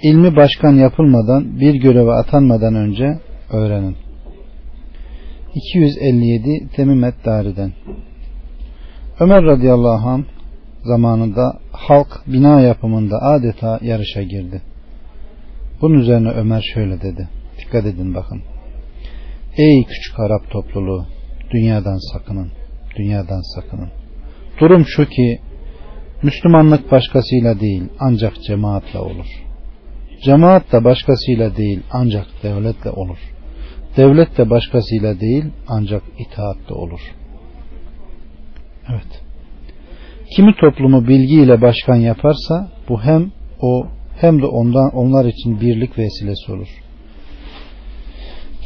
[0.03, 3.19] ilmi başkan yapılmadan bir göreve atanmadan önce
[3.51, 3.95] öğrenin.
[5.55, 7.73] 257 Temimet Dari'den
[9.19, 10.23] Ömer radıyallahu anh
[10.84, 14.62] zamanında halk bina yapımında adeta yarışa girdi.
[15.82, 17.30] Bunun üzerine Ömer şöyle dedi.
[17.60, 18.41] Dikkat edin bakın.
[19.58, 21.06] Ey küçük Arap topluluğu
[21.51, 22.51] dünyadan sakının.
[22.97, 23.89] Dünyadan sakının.
[24.60, 25.39] Durum şu ki
[26.23, 29.28] Müslümanlık başkasıyla değil ancak cemaatle olur.
[30.23, 33.19] Cemaat da başkasıyla değil ancak devletle olur.
[33.97, 37.24] Devlet de başkasıyla değil ancak itaatle olur.''
[38.89, 39.21] Evet.
[40.35, 46.51] Kimi toplumu bilgiyle başkan yaparsa bu hem o hem de ondan onlar için birlik vesilesi
[46.51, 46.67] olur.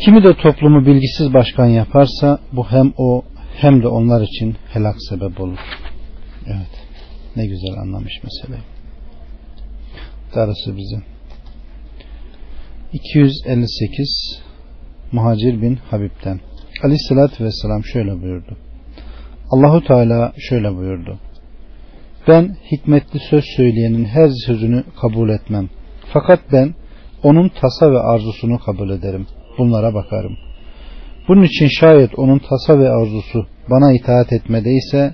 [0.06, 3.24] Kimi de toplumu bilgisiz başkan yaparsa bu hem o
[3.56, 5.60] hem de onlar için helak sebep olur.
[6.48, 6.88] Evet.
[7.36, 8.64] Ne güzel anlamış meseleyi.
[10.36, 11.02] Darısı bize.
[12.94, 14.42] 258
[15.12, 16.40] Muhacir bin Habib'den
[16.84, 18.58] Aleyhissalatü Vesselam şöyle buyurdu.
[19.52, 21.20] Allahu Teala şöyle buyurdu.
[22.28, 25.70] Ben hikmetli söz söyleyenin her sözünü kabul etmem.
[26.14, 26.76] Fakat ben
[27.24, 29.28] onun tasa ve arzusunu kabul ederim.
[29.58, 30.38] Bunlara bakarım.
[31.28, 35.14] Bunun için şayet onun tasa ve arzusu bana itaat etmedeyse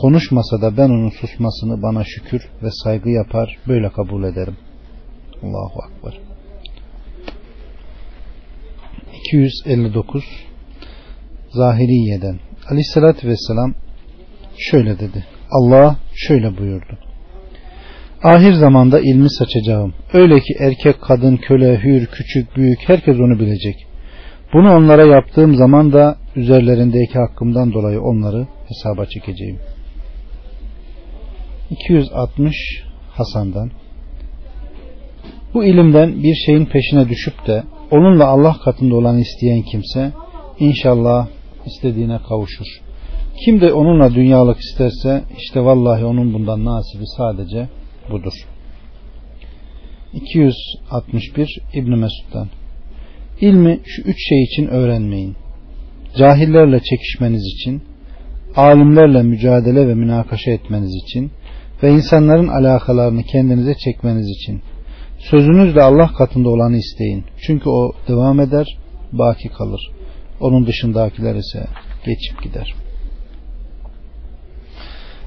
[0.00, 4.56] konuşmasa da ben onun susmasını bana şükür ve saygı yapar böyle kabul ederim.
[5.42, 6.18] Allahu Akbar.
[9.12, 10.24] 259
[11.50, 13.74] Zahiriye'den Aleyhissalatü vesselam
[14.58, 15.24] şöyle dedi.
[15.50, 16.98] Allah şöyle buyurdu.
[18.22, 19.94] Ahir zamanda ilmi saçacağım.
[20.12, 23.86] Öyle ki erkek, kadın, köle, hür, küçük, büyük herkes onu bilecek.
[24.52, 29.58] Bunu onlara yaptığım zaman da üzerlerindeki hakkımdan dolayı onları hesaba çekeceğim.
[31.70, 32.54] 260
[33.10, 33.70] Hasan'dan
[35.54, 40.12] Bu ilimden bir şeyin peşine düşüp de onunla Allah katında olan isteyen kimse
[40.58, 41.26] inşallah
[41.76, 42.66] istediğine kavuşur.
[43.44, 47.68] Kim de onunla dünyalık isterse işte vallahi onun bundan nasibi sadece
[48.10, 48.32] budur.
[50.12, 52.48] 261 İbn Mesud'dan
[53.40, 55.36] İlmi şu üç şey için öğrenmeyin.
[56.16, 57.82] Cahillerle çekişmeniz için,
[58.56, 61.30] alimlerle mücadele ve münakaşa etmeniz için
[61.82, 64.62] ve insanların alakalarını kendinize çekmeniz için.
[65.18, 67.24] Sözünüzle Allah katında olanı isteyin.
[67.46, 68.66] Çünkü o devam eder,
[69.12, 69.90] baki kalır.
[70.40, 71.66] Onun dışındakiler ise
[72.06, 72.74] geçip gider.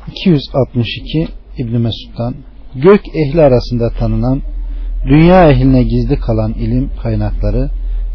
[0.07, 2.35] 262 İbn Mesud'dan
[2.75, 4.41] Gök ehli arasında tanınan
[5.05, 7.69] dünya ehline gizli kalan ilim kaynakları,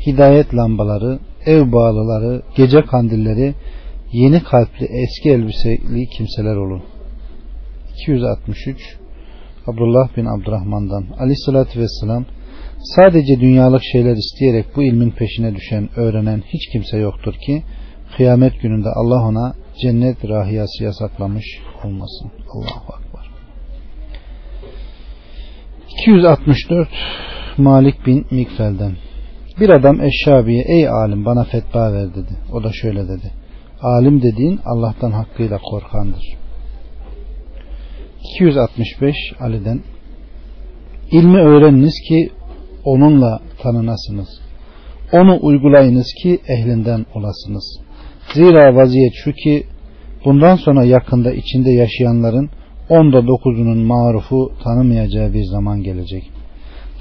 [0.07, 3.55] hidayet lambaları, ev bağlıları, gece kandilleri,
[4.13, 6.83] yeni kalpli eski elbiseli kimseler olun.
[7.95, 8.97] 263
[9.67, 12.25] Abdullah bin Abdurrahman'dan Aleyhissalatü Vesselam
[12.95, 17.63] sadece dünyalık şeyler isteyerek bu ilmin peşine düşen, öğrenen hiç kimse yoktur ki
[18.17, 21.45] kıyamet gününde Allah ona cennet rahiyası yasaklamış
[21.85, 22.31] olmasın.
[22.55, 23.31] Allahu Akbar.
[26.01, 26.89] 264
[27.59, 28.93] Malik bin Mikfel'den
[29.61, 32.37] bir adam Eşşabi'ye ey alim bana fetva ver dedi.
[32.53, 33.33] O da şöyle dedi.
[33.83, 36.37] Alim dediğin Allah'tan hakkıyla korkandır.
[38.35, 39.81] 265 Ali'den
[41.11, 42.31] İlmi öğreniniz ki
[42.87, 44.29] onunla tanınasınız.
[45.13, 47.81] Onu uygulayınız ki ehlinden olasınız.
[48.35, 49.65] Zira vaziyet şu ki
[50.25, 52.51] bundan sonra yakında içinde yaşayanların
[52.89, 56.31] onda dokuzunun marufu tanımayacağı bir zaman gelecek.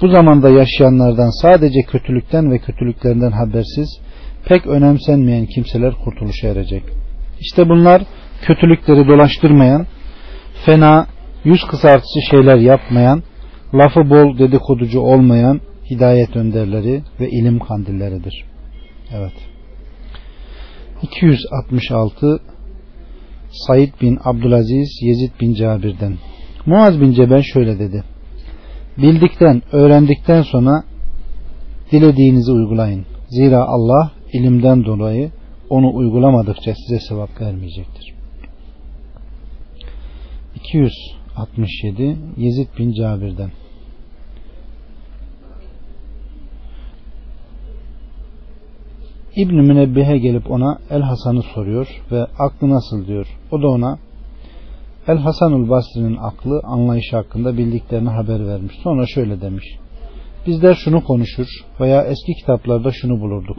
[0.02, 4.00] Bu zamanda yaşayanlardan sadece kötülükten ve kötülüklerinden habersiz
[4.48, 6.82] pek önemsenmeyen kimseler kurtuluşa erecek.
[7.40, 8.02] İşte bunlar
[8.42, 9.86] kötülükleri dolaştırmayan,
[10.66, 11.06] fena,
[11.44, 13.22] yüz kısartıcı şeyler yapmayan,
[13.74, 18.44] lafı bol dedikoducu olmayan hidayet önderleri ve ilim kandilleridir.
[19.14, 19.32] Evet.
[21.02, 22.40] 266
[23.50, 26.14] Said bin Abdülaziz Yezid bin Cabir'den
[26.66, 28.04] Muaz bin Cebel şöyle dedi.
[28.98, 30.84] Bildikten, öğrendikten sonra
[31.92, 33.06] dilediğinizi uygulayın.
[33.28, 35.30] Zira Allah ilimden dolayı
[35.70, 38.14] onu uygulamadıkça size sevap vermeyecektir.
[40.54, 43.50] 267 Yezid bin Cabir'den
[49.36, 53.26] İbn Münebbihe gelip ona El Hasan'ı soruyor ve aklı nasıl diyor.
[53.52, 53.98] O da ona
[55.08, 58.74] El Hasanul Basri'nin aklı anlayışı hakkında bildiklerini haber vermiş.
[58.82, 59.64] Sonra şöyle demiş.
[60.46, 61.46] Bizler şunu konuşur
[61.80, 63.56] veya eski kitaplarda şunu bulurduk.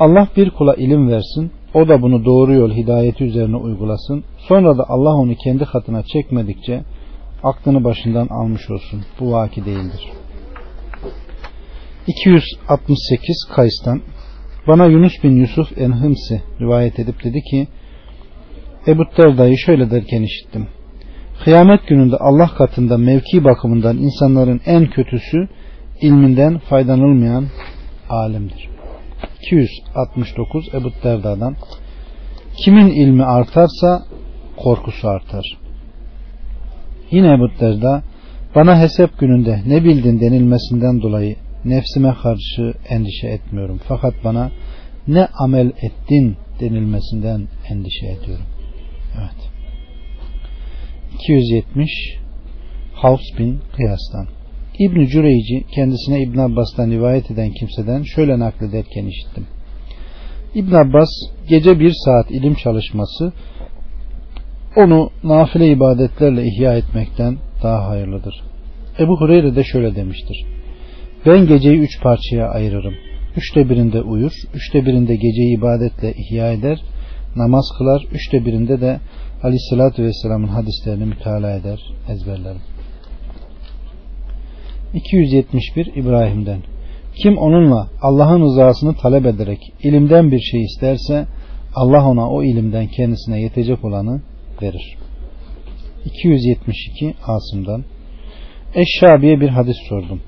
[0.00, 4.24] Allah bir kula ilim versin, o da bunu doğru yol hidayeti üzerine uygulasın.
[4.48, 6.82] Sonra da Allah onu kendi katına çekmedikçe
[7.42, 9.00] aklını başından almış olsun.
[9.20, 10.12] Bu vaki değildir.
[12.06, 14.00] 268 Kays'tan
[14.68, 17.68] bana Yunus bin Yusuf Enhimsi rivayet edip dedi ki
[18.86, 20.66] Ebu Derda'yı şöyle derken işittim.
[21.44, 25.48] Kıyamet gününde Allah katında mevki bakımından insanların en kötüsü
[26.00, 27.46] ilminden faydalanılmayan
[28.10, 28.68] alimdir.
[29.42, 31.56] 269 Ebu Derda'dan
[32.56, 34.02] Kimin ilmi artarsa
[34.56, 35.44] korkusu artar.
[37.10, 38.02] Yine Ebu Derda
[38.54, 43.80] bana hesap gününde ne bildin denilmesinden dolayı nefsime karşı endişe etmiyorum.
[43.88, 44.50] Fakat bana
[45.08, 48.46] ne amel ettin denilmesinden endişe ediyorum.
[49.18, 49.50] Evet.
[51.14, 51.90] 270
[52.94, 54.26] Havs bin Kıyas'tan
[54.78, 59.46] İbn Cüreyci kendisine İbn Abbas'tan rivayet eden kimseden şöyle naklederken işittim.
[60.54, 61.08] İbn Abbas
[61.48, 63.32] gece bir saat ilim çalışması
[64.76, 68.42] onu nafile ibadetlerle ihya etmekten daha hayırlıdır.
[68.98, 70.44] Ebu Hureyre de şöyle demiştir.
[71.26, 72.94] Ben geceyi üç parçaya ayırırım.
[73.36, 76.82] Üçte birinde uyur, üçte birinde geceyi ibadetle ihya eder,
[77.36, 79.00] namaz kılar, üçte birinde de
[79.42, 82.60] Aleyhisselatü Vesselam'ın hadislerini mütalaa eder, ezberlerim.
[84.94, 86.60] 271 İbrahim'den
[87.22, 91.26] Kim onunla Allah'ın rızasını talep ederek ilimden bir şey isterse
[91.74, 94.22] Allah ona o ilimden kendisine yetecek olanı
[94.62, 94.96] verir.
[96.04, 97.84] 272 Asım'dan
[98.74, 100.20] Eşşabi'ye bir hadis sordum.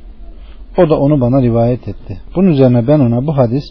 [0.78, 2.20] O da onu bana rivayet etti.
[2.36, 3.64] Bunun üzerine ben ona bu hadis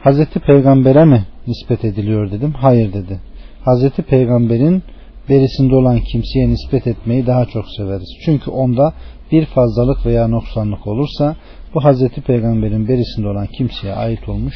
[0.00, 2.52] Hazreti Peygamber'e mi nispet ediliyor dedim.
[2.52, 3.20] Hayır dedi.
[3.64, 4.82] Hazreti Peygamber'in
[5.28, 8.08] berisinde olan kimseye nispet etmeyi daha çok severiz.
[8.24, 8.92] Çünkü onda
[9.32, 11.36] bir fazlalık veya noksanlık olursa
[11.74, 14.54] bu Hazreti Peygamber'in berisinde olan kimseye ait olmuş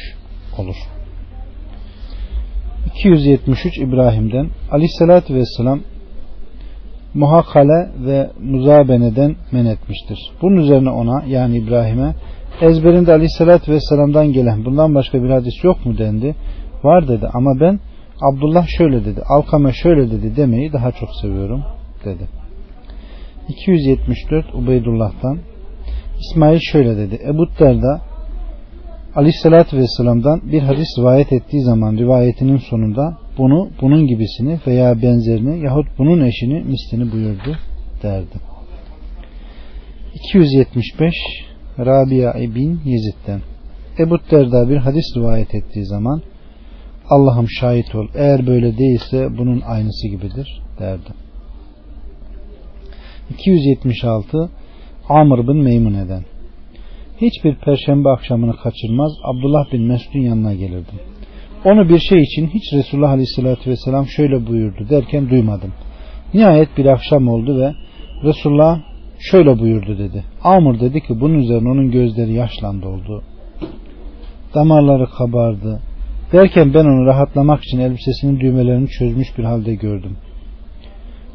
[0.57, 0.75] olur.
[2.95, 5.96] 273 İbrahim'den Aleyhisselatü Vesselam muhakkale ve
[8.39, 10.19] muzabeneden men etmiştir.
[10.41, 12.15] Bunun üzerine ona yani İbrahim'e
[12.61, 16.35] ezberinde Aleyhisselatü Vesselam'dan gelen bundan başka bir hadis yok mu dendi.
[16.83, 17.79] Var dedi ama ben
[18.21, 21.63] Abdullah şöyle dedi, Alkame şöyle dedi demeyi daha çok seviyorum
[22.05, 22.27] dedi.
[23.49, 25.37] 274 Ubeydullah'tan
[26.19, 27.19] İsmail şöyle dedi.
[27.27, 28.01] Ebu Derda
[29.15, 35.87] Aleyhisselatü Vesselam'dan bir hadis rivayet ettiği zaman rivayetinin sonunda bunu, bunun gibisini veya benzerini yahut
[35.97, 37.57] bunun eşini mislini buyurdu
[38.03, 38.35] derdi.
[40.15, 41.13] 275
[41.79, 43.41] Rabia bin Yezid'den
[43.99, 46.21] Ebu Derda bir hadis rivayet ettiği zaman
[47.09, 51.09] Allah'ım şahit ol eğer böyle değilse bunun aynısı gibidir derdi.
[53.29, 54.49] 276
[55.09, 56.23] Amr bin Meymune'den
[57.21, 60.99] Hiçbir perşembe akşamını kaçırmaz Abdullah bin Mesud'un yanına gelirdim.
[61.65, 65.73] Onu bir şey için hiç Resulullah Aleyhisselatü Vesselam şöyle buyurdu derken duymadım.
[66.33, 67.73] Nihayet bir akşam oldu ve
[68.23, 68.79] Resulullah
[69.19, 70.23] şöyle buyurdu dedi.
[70.43, 73.23] Amr dedi ki bunun üzerine onun gözleri yaşlandı oldu.
[74.55, 75.79] Damarları kabardı.
[76.31, 80.17] Derken ben onu rahatlamak için elbisesinin düğmelerini çözmüş bir halde gördüm.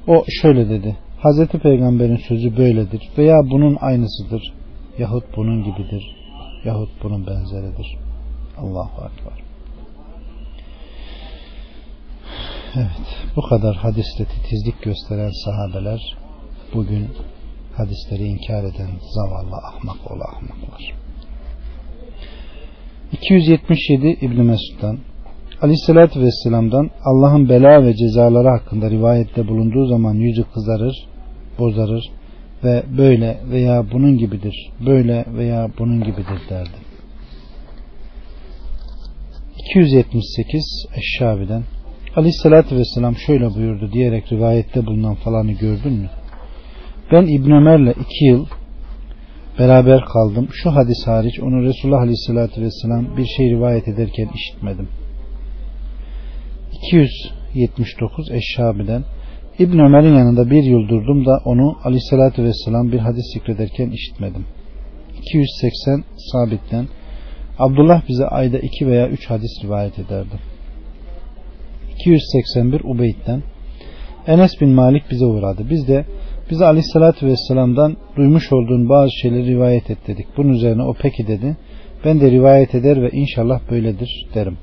[0.06, 0.96] O şöyle dedi.
[1.20, 4.52] Hazreti Peygamber'in sözü böyledir veya bunun aynısıdır
[4.98, 6.16] yahut bunun gibidir
[6.64, 7.98] yahut bunun benzeridir.
[8.58, 9.41] Allahu Akbar.
[12.76, 12.88] Evet,
[13.36, 16.16] bu kadar hadiste titizlik gösteren sahabeler
[16.74, 17.08] bugün
[17.76, 20.94] hadisleri inkar eden zavallı ahmak ola ahmaklar.
[23.12, 24.98] 277 İbn Mesud'dan
[25.62, 31.06] Aleyhisselatü Vesselam'dan Allah'ın bela ve cezaları hakkında rivayette bulunduğu zaman yüzü kızarır,
[31.58, 32.10] bozarır
[32.64, 36.78] ve böyle veya bunun gibidir, böyle veya bunun gibidir derdi.
[39.58, 41.62] 278 Eşşabi'den
[42.16, 46.10] Aleyhisselatü Vesselam şöyle buyurdu diyerek rivayette bulunan falanı gördün mü?
[47.12, 48.46] Ben İbn Ömer'le iki yıl
[49.58, 50.48] beraber kaldım.
[50.52, 54.88] Şu hadis hariç onu Resulullah Aleyhisselatü Vesselam bir şey rivayet ederken işitmedim.
[56.72, 59.04] 279 Eşşabi'den
[59.58, 64.44] İbn Ömer'in yanında bir yıl durdum da onu aleyhissalatü vesselam bir hadis zikrederken işitmedim.
[65.18, 66.88] 280 sabitten
[67.58, 70.51] Abdullah bize ayda iki veya üç hadis rivayet ederdi.
[71.98, 73.42] 281 Ubeyd'den
[74.26, 75.70] Enes bin Malik bize uğradı.
[75.70, 76.04] Biz de
[76.50, 80.26] bize aleyhissalatü vesselam'dan duymuş olduğun bazı şeyleri rivayet et dedik.
[80.36, 81.56] Bunun üzerine o peki dedi.
[82.04, 84.58] Ben de rivayet eder ve inşallah böyledir derim.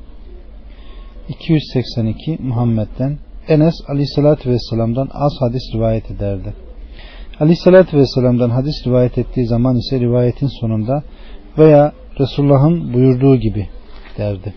[1.29, 6.53] 282 Muhammed'den Enes aleyhissalatü vesselam'dan az hadis rivayet ederdi.
[7.39, 11.03] Aleyhissalatü vesselam'dan hadis rivayet ettiği zaman ise rivayetin sonunda
[11.57, 13.67] veya Resulullah'ın buyurduğu gibi
[14.17, 14.53] derdi.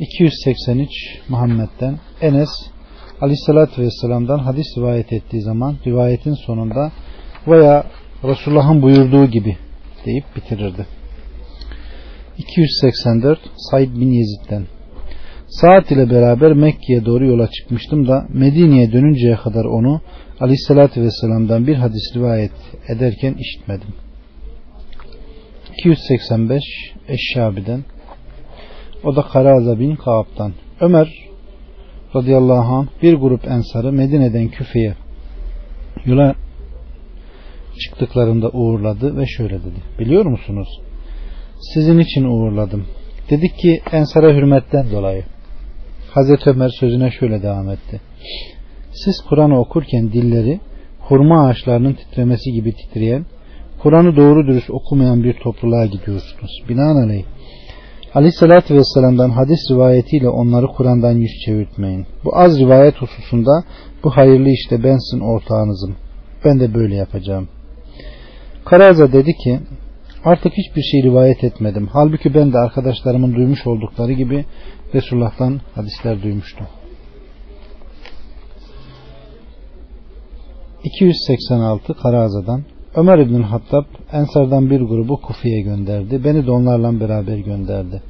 [0.00, 0.88] 283
[1.28, 2.48] Muhammed'den Enes
[3.20, 6.92] Aleyhissalatü Vesselam'dan hadis rivayet ettiği zaman rivayetin sonunda
[7.46, 7.84] veya
[8.24, 9.56] Resulullah'ın buyurduğu gibi
[10.06, 10.86] deyip bitirirdi.
[12.38, 13.38] 284
[13.70, 14.66] Said bin Yezid'den
[15.48, 20.00] Saat ile beraber Mekke'ye doğru yola çıkmıştım da Medine'ye dönünceye kadar onu
[20.40, 22.52] Aleyhisselatü Vesselam'dan bir hadis rivayet
[22.88, 23.94] ederken işitmedim.
[25.78, 26.62] 285
[27.08, 27.84] Eşşabi'den
[29.04, 31.28] o da Karaza bin Kaab'dan Ömer
[32.16, 34.94] radıyallahu anh bir grup ensarı Medine'den Küfe'ye
[36.06, 36.34] yola
[37.78, 39.80] çıktıklarında uğurladı ve şöyle dedi.
[39.98, 40.68] Biliyor musunuz?
[41.74, 42.86] Sizin için uğurladım.
[43.30, 45.24] Dedik ki ensara hürmetten dolayı.
[46.10, 48.00] Hazreti Ömer sözüne şöyle devam etti.
[48.92, 50.60] Siz Kur'an'ı okurken dilleri
[50.98, 53.26] hurma ağaçlarının titremesi gibi titreyen,
[53.82, 56.62] Kur'an'ı doğru dürüst okumayan bir topluluğa gidiyorsunuz.
[56.68, 57.24] Binaenaleyh
[58.14, 62.06] Aleyhisselatü Vesselam'dan hadis rivayetiyle onları Kur'an'dan yüz çevirtmeyin.
[62.24, 63.64] Bu az rivayet hususunda
[64.04, 65.96] bu hayırlı işte ben sizin ortağınızım.
[66.44, 67.48] Ben de böyle yapacağım.
[68.64, 69.60] Karaza dedi ki
[70.24, 71.88] artık hiçbir şey rivayet etmedim.
[71.92, 74.44] Halbuki ben de arkadaşlarımın duymuş oldukları gibi
[74.94, 76.66] Resulullah'tan hadisler duymuştum.
[80.84, 82.62] 286 Karaza'dan
[82.98, 86.24] Ömer İbn Hattab Ensar'dan bir grubu Kufi'ye gönderdi.
[86.24, 88.02] Beni de onlarla beraber gönderdi.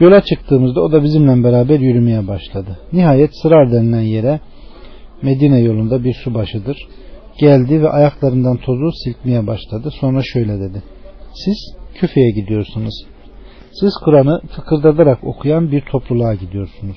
[0.00, 2.78] Yola çıktığımızda o da bizimle beraber yürümeye başladı.
[2.92, 4.40] Nihayet Sırar denilen yere
[5.22, 6.88] Medine yolunda bir su başıdır.
[7.40, 9.90] Geldi ve ayaklarından tozu silkmeye başladı.
[10.00, 10.82] Sonra şöyle dedi.
[11.44, 13.04] Siz Küfe'ye gidiyorsunuz.
[13.80, 16.96] Siz Kur'an'ı fıkırdadarak okuyan bir topluluğa gidiyorsunuz.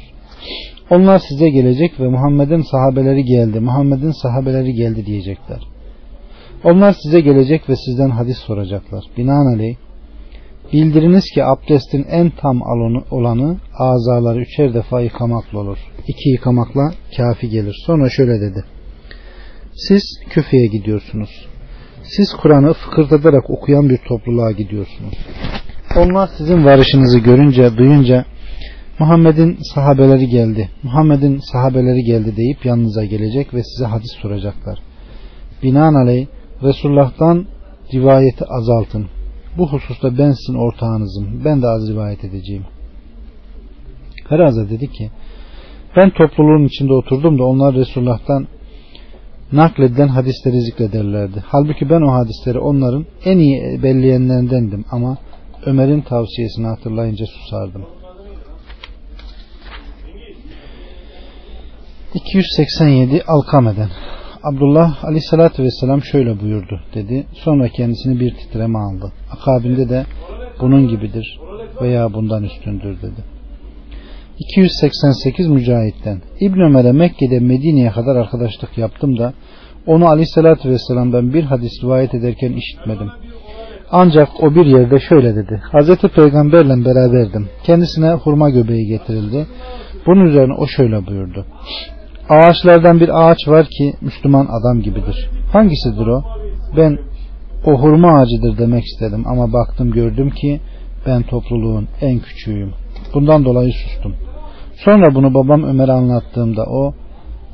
[0.89, 5.72] Onlar size gelecek ve Muhammed'in sahabeleri geldi, Muhammed'in sahabeleri geldi diyecekler.
[6.63, 9.03] Onlar size gelecek ve sizden hadis soracaklar.
[9.17, 9.75] Binaenaleyh
[10.73, 12.61] bildiriniz ki abdestin en tam
[13.11, 15.77] olanı azaları üçer defa yıkamakla olur.
[16.07, 17.75] İki yıkamakla kafi gelir.
[17.85, 18.63] Sonra şöyle dedi.
[19.75, 21.47] Siz küfeye gidiyorsunuz.
[22.03, 25.13] Siz Kur'an'ı fıkırdatarak okuyan bir topluluğa gidiyorsunuz.
[25.97, 28.25] Onlar sizin varışınızı görünce, duyunca
[28.99, 34.79] Muhammed'in sahabeleri geldi, Muhammed'in sahabeleri geldi deyip yanınıza gelecek ve size hadis soracaklar.
[35.63, 36.27] Binaenaleyh
[36.63, 37.45] Resulullah'tan
[37.93, 39.07] rivayeti azaltın.
[39.57, 41.45] Bu hususta ben sizin ortağınızım.
[41.45, 42.63] Ben de az rivayet edeceğim.
[44.29, 45.11] Heraza dedi ki
[45.95, 48.47] ben topluluğun içinde oturdum da onlar Resulullah'tan
[49.51, 51.43] nakledilen hadisleri zikrederlerdi.
[51.47, 55.17] Halbuki ben o hadisleri onların en iyi belleyenlerindendim ama
[55.65, 57.85] Ömer'in tavsiyesini hatırlayınca susardım.
[62.13, 63.89] 287 Alkame'den
[64.43, 67.25] Abdullah aleyhissalatü vesselam şöyle buyurdu dedi.
[67.33, 69.11] Sonra kendisini bir titreme aldı.
[69.31, 70.05] Akabinde de
[70.59, 71.39] bunun gibidir
[71.81, 73.23] veya bundan üstündür dedi.
[74.39, 79.33] 288 Mücahit'ten İbn Ömer'e Mekke'de Medine'ye kadar arkadaşlık yaptım da
[79.87, 83.11] onu aleyhissalatü vesselam'dan bir hadis rivayet ederken işitmedim.
[83.91, 85.61] Ancak o bir yerde şöyle dedi.
[85.71, 87.49] Hazreti Peygamberle beraberdim.
[87.63, 89.47] Kendisine hurma göbeği getirildi.
[90.07, 91.45] Bunun üzerine o şöyle buyurdu.
[92.29, 95.29] Ağaçlardan bir ağaç var ki Müslüman adam gibidir.
[95.51, 96.23] Hangisidir o?
[96.77, 96.99] Ben
[97.65, 100.61] o hurma ağacıdır demek istedim ama baktım gördüm ki
[101.05, 102.73] ben topluluğun en küçüğüyüm.
[103.13, 104.15] Bundan dolayı sustum.
[104.75, 106.93] Sonra bunu babam Ömer'e anlattığımda o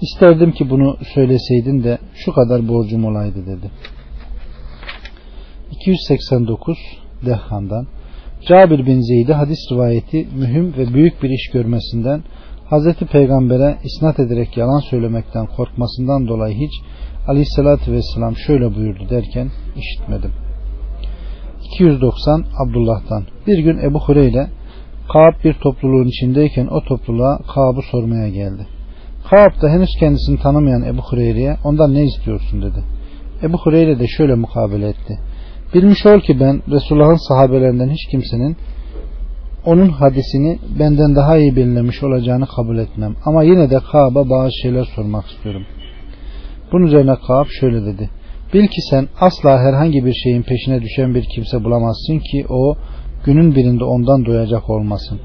[0.01, 3.71] isterdim ki bunu söyleseydin de şu kadar borcum olaydı dedi.
[5.71, 6.77] 289
[7.25, 7.87] Dehhan'dan
[8.47, 12.23] Cabir bin Zeyd'e hadis rivayeti mühim ve büyük bir iş görmesinden
[12.69, 16.71] Hazreti Peygamber'e isnat ederek yalan söylemekten korkmasından dolayı hiç
[17.27, 20.31] aleyhissalatü vesselam şöyle buyurdu derken işitmedim.
[21.73, 24.47] 290 Abdullah'tan bir gün Ebu Hureyre
[25.13, 28.67] Kaab bir topluluğun içindeyken o topluluğa Kaab'ı sormaya geldi.
[29.29, 32.83] Kaab da henüz kendisini tanımayan Ebu Hureyre'ye ondan ne istiyorsun dedi.
[33.43, 35.19] Ebu Hureyre de şöyle mukabele etti.
[35.73, 38.57] Bilmiş ol ki ben Resulullah'ın sahabelerinden hiç kimsenin
[39.71, 43.15] onun hadisini benden daha iyi belirlemiş olacağını kabul etmem.
[43.25, 45.65] Ama yine de Kaab'a bazı şeyler sormak istiyorum.
[46.71, 48.09] Bunun üzerine Kaab şöyle dedi.
[48.53, 52.75] Bil ki sen asla herhangi bir şeyin peşine düşen bir kimse bulamazsın ki o
[53.25, 55.19] günün birinde ondan doyacak olmasın.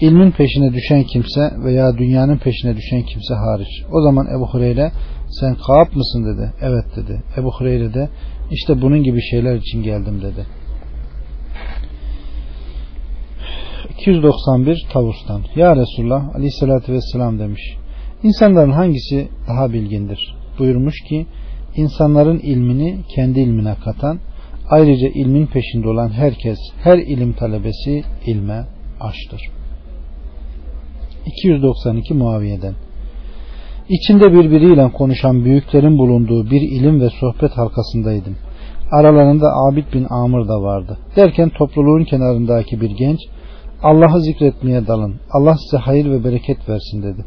[0.00, 3.84] İlmin peşine düşen kimse veya dünyanın peşine düşen kimse hariç.
[3.92, 4.92] O zaman Ebu Hureyre
[5.40, 6.52] sen Kaab mısın dedi.
[6.60, 7.22] Evet dedi.
[7.36, 8.08] Ebu Hureyre de
[8.50, 10.57] işte bunun gibi şeyler için geldim dedi.
[13.98, 17.76] 291 Tavus'tan Ya Resulullah aleyhissalatü vesselam demiş
[18.22, 20.34] İnsanların hangisi daha bilgindir?
[20.58, 21.26] Buyurmuş ki
[21.76, 24.18] insanların ilmini kendi ilmine katan
[24.70, 28.66] ayrıca ilmin peşinde olan herkes her ilim talebesi ilme
[29.00, 29.40] açtır.
[31.26, 32.74] 292 Muaviye'den
[33.88, 38.36] İçinde birbiriyle konuşan büyüklerin bulunduğu bir ilim ve sohbet halkasındaydım.
[38.90, 40.98] Aralarında Abid bin Amr da vardı.
[41.16, 43.18] Derken topluluğun kenarındaki bir genç
[43.82, 45.14] Allah'ı zikretmeye dalın.
[45.30, 47.24] Allah size hayır ve bereket versin dedi.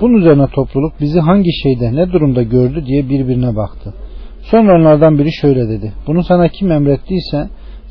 [0.00, 3.94] Bunun üzerine topluluk bizi hangi şeyde ne durumda gördü diye birbirine baktı.
[4.42, 5.92] Sonra onlardan biri şöyle dedi.
[6.06, 7.48] Bunu sana kim emrettiyse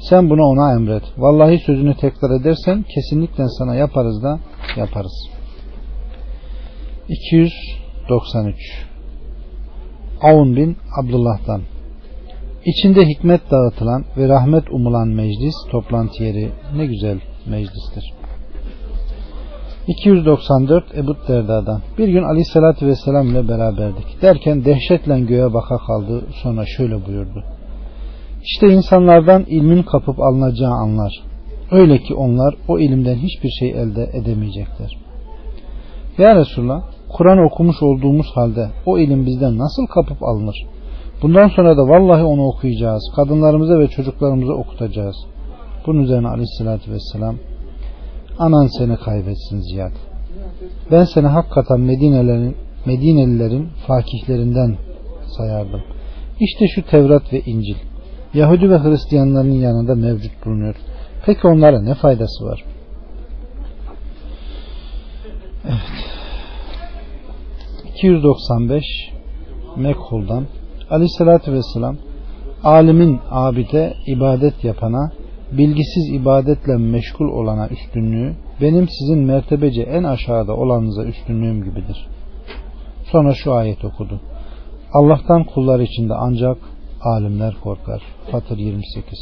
[0.09, 1.03] sen bunu ona emret.
[1.18, 4.39] Vallahi sözünü tekrar edersen kesinlikle sana yaparız da
[4.78, 5.30] yaparız.
[7.09, 8.55] 293
[10.22, 11.61] Avun bin Abdullah'tan
[12.66, 18.13] İçinde hikmet dağıtılan ve rahmet umulan meclis toplantı yeri ne güzel meclistir.
[19.87, 24.21] 294 Ebu Derda'dan Bir gün aleyhissalatü vesselam ile beraberdik.
[24.21, 26.23] Derken dehşetle göğe baka kaldı.
[26.43, 27.43] Sonra şöyle buyurdu.
[28.43, 31.23] İşte insanlardan ilmin kapıp alınacağı anlar.
[31.71, 34.97] Öyle ki onlar o ilimden hiçbir şey elde edemeyecekler.
[36.17, 40.65] Ya Resulallah Kur'an okumuş olduğumuz halde o ilim bizden nasıl kapıp alınır?
[41.21, 43.03] Bundan sonra da vallahi onu okuyacağız.
[43.15, 45.15] Kadınlarımıza ve çocuklarımıza okutacağız.
[45.86, 47.36] Bunun üzerine aleyhissalatü vesselam
[48.39, 49.91] anan seni kaybetsin Ziyad.
[50.91, 52.55] Ben seni hakikaten Medinelerin,
[52.86, 54.77] Medinelilerin fakihlerinden
[55.38, 55.81] sayardım.
[56.39, 57.75] İşte şu Tevrat ve İncil.
[58.33, 60.75] Yahudi ve Hristiyanların yanında mevcut bulunuyor.
[61.25, 62.63] Peki onlara ne faydası var?
[65.65, 66.05] Evet.
[67.95, 68.83] 295
[69.77, 70.45] Mekhol'dan
[70.89, 71.97] Aleyhissalatü Vesselam
[72.63, 75.11] alimin abide ibadet yapana
[75.57, 82.07] bilgisiz ibadetle meşgul olana üstünlüğü benim sizin mertebece en aşağıda olanınıza üstünlüğüm gibidir.
[83.11, 84.19] Sonra şu ayet okudu.
[84.93, 86.57] Allah'tan kullar içinde ancak
[87.01, 88.01] alimler korkar.
[88.31, 89.19] Fatır 28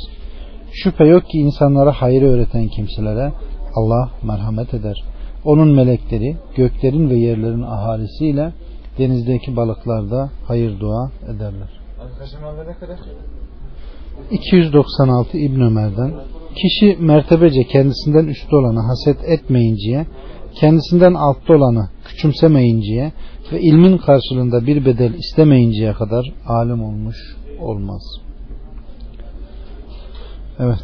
[0.73, 3.33] Şüphe yok ki insanlara hayrı öğreten kimselere
[3.75, 5.03] Allah merhamet eder.
[5.45, 8.53] Onun melekleri göklerin ve yerlerin ahalisiyle
[8.97, 11.79] denizdeki balıklarda hayır dua ederler.
[14.31, 16.13] 296 İbn Ömer'den
[16.55, 20.05] Kişi mertebece kendisinden üstte olanı haset etmeyinceye,
[20.59, 23.11] kendisinden altta olanı küçümsemeyinceye
[23.51, 27.17] ve ilmin karşılığında bir bedel istemeyinceye kadar alim olmuş
[27.59, 28.01] olmaz.
[30.59, 30.83] Evet.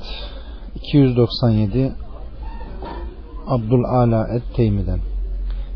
[0.75, 1.91] 297
[3.47, 4.99] Abdul Ala et-Teymi'den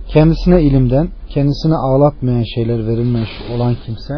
[0.07, 4.13] Kendisine ilimden, kendisine ağlatmayan şeyler verilmiş olan kimse,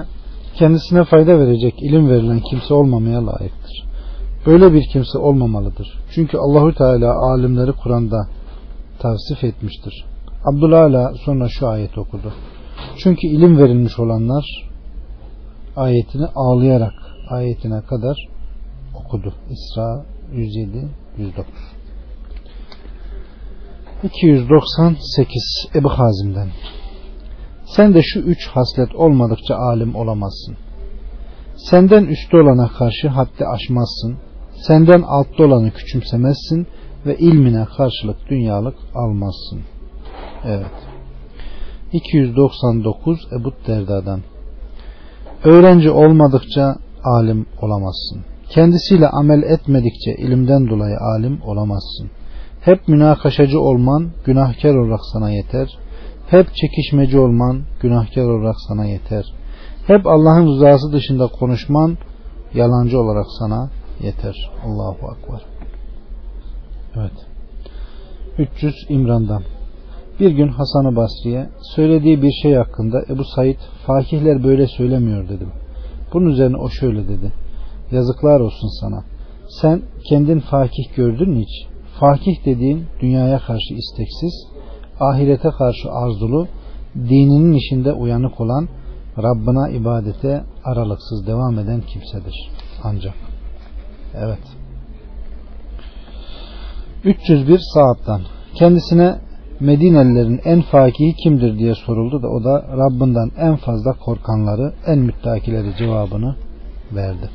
[0.59, 3.85] kendisine fayda verecek ilim verilen kimse olmamaya layıktır.
[4.45, 5.99] Böyle bir kimse olmamalıdır.
[6.15, 8.27] Çünkü Allahü Teala alimleri Kur'an'da
[8.99, 10.05] tavsif etmiştir.
[10.45, 12.33] Abdullah sonra şu ayet okudu.
[12.97, 14.69] Çünkü ilim verilmiş olanlar
[15.75, 16.93] ayetini ağlayarak
[17.29, 18.17] ayetine kadar
[18.95, 19.33] okudu.
[19.49, 20.87] İsra 107
[21.17, 21.45] 109
[24.03, 26.47] 298 Ebu Hazim'den
[27.65, 30.57] Sen de şu üç haslet olmadıkça alim olamazsın.
[31.57, 34.17] Senden üstte olana karşı haddi aşmazsın.
[34.67, 36.67] Senden altta olanı küçümsemezsin
[37.05, 39.61] ve ilmine karşılık dünyalık almazsın.
[40.45, 40.71] Evet.
[41.91, 44.21] 299 Ebu Derda'dan
[45.43, 48.25] Öğrenci olmadıkça alim olamazsın.
[48.49, 52.09] Kendisiyle amel etmedikçe ilimden dolayı alim olamazsın.
[52.61, 55.67] Hep münakaşacı olman günahkar olarak sana yeter.
[56.27, 59.25] Hep çekişmeci olman günahkar olarak sana yeter.
[59.87, 61.97] Hep Allah'ın rızası dışında konuşman
[62.53, 63.69] yalancı olarak sana
[64.03, 64.51] yeter.
[64.65, 65.41] Allahu Akbar.
[66.95, 67.11] Evet.
[68.37, 69.43] 300 İmran'dan.
[70.19, 75.51] Bir gün Hasan-ı Basri'ye söylediği bir şey hakkında Ebu Said fakihler böyle söylemiyor dedim.
[76.13, 77.31] Bunun üzerine o şöyle dedi.
[77.91, 79.03] Yazıklar olsun sana.
[79.61, 81.67] Sen kendin fakih gördün mü hiç?
[81.99, 84.47] Fakih dediğin dünyaya karşı isteksiz,
[84.99, 86.47] ahirete karşı arzulu,
[86.95, 88.67] dininin işinde uyanık olan,
[89.17, 92.49] Rabbına ibadete aralıksız devam eden kimsedir.
[92.83, 93.13] Ancak.
[94.15, 94.39] Evet.
[97.03, 98.21] 301 Saat'tan
[98.55, 99.15] kendisine
[99.59, 105.75] Medinelilerin en fakihi kimdir diye soruldu da o da Rabbinden en fazla korkanları, en müttakileri
[105.77, 106.35] cevabını
[106.95, 107.29] verdi.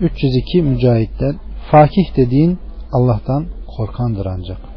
[0.00, 1.36] 302 Mücahit'ten
[1.70, 2.58] fakih dediğin
[2.92, 4.71] Allah'tan korkandır ancak.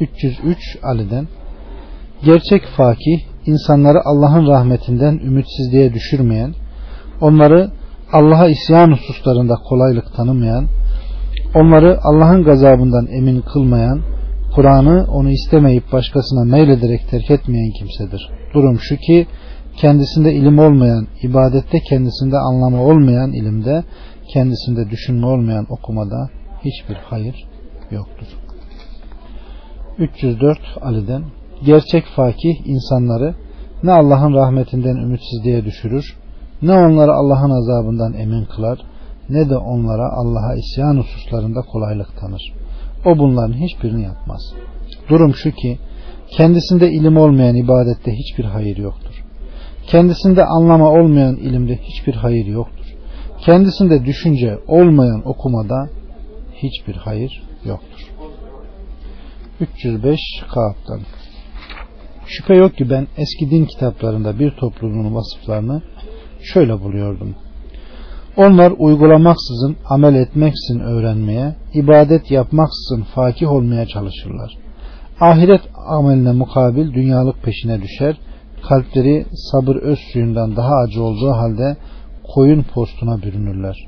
[0.00, 1.28] 303 Ali'den
[2.24, 6.54] gerçek fakih insanları Allah'ın rahmetinden ümitsizliğe düşürmeyen,
[7.20, 7.70] onları
[8.12, 10.66] Allah'a isyan hususlarında kolaylık tanımayan,
[11.54, 14.02] onları Allah'ın gazabından emin kılmayan,
[14.54, 18.30] Kur'an'ı onu istemeyip başkasına meylederek terk etmeyen kimsedir.
[18.54, 19.26] Durum şu ki
[19.76, 23.84] kendisinde ilim olmayan, ibadette kendisinde anlamı olmayan ilimde,
[24.32, 26.28] kendisinde düşünme olmayan okumada
[26.64, 27.46] hiçbir hayır
[27.90, 28.47] yoktur.
[29.98, 31.22] 304 Ali'den
[31.64, 33.34] Gerçek fakih insanları
[33.82, 36.16] ne Allah'ın rahmetinden ümitsizliğe düşürür,
[36.62, 38.78] ne onları Allah'ın azabından emin kılar,
[39.28, 42.52] ne de onlara Allah'a isyan hususlarında kolaylık tanır.
[43.04, 44.40] O bunların hiçbirini yapmaz.
[45.08, 45.78] Durum şu ki,
[46.30, 49.24] kendisinde ilim olmayan ibadette hiçbir hayır yoktur.
[49.86, 52.86] Kendisinde anlama olmayan ilimde hiçbir hayır yoktur.
[53.40, 55.88] Kendisinde düşünce olmayan okumada
[56.54, 58.17] hiçbir hayır yoktur.
[59.60, 60.20] 305
[60.54, 61.00] Kaap'tan
[62.26, 65.82] Şüphe yok ki ben eski din kitaplarında bir topluluğun vasıflarını
[66.42, 67.34] şöyle buluyordum.
[68.36, 74.56] Onlar uygulamaksızın, amel etmeksizin öğrenmeye, ibadet yapmaksızın fakih olmaya çalışırlar.
[75.20, 78.16] Ahiret ameline mukabil dünyalık peşine düşer,
[78.68, 81.76] kalpleri sabır öz suyundan daha acı olduğu halde
[82.34, 83.86] koyun postuna bürünürler.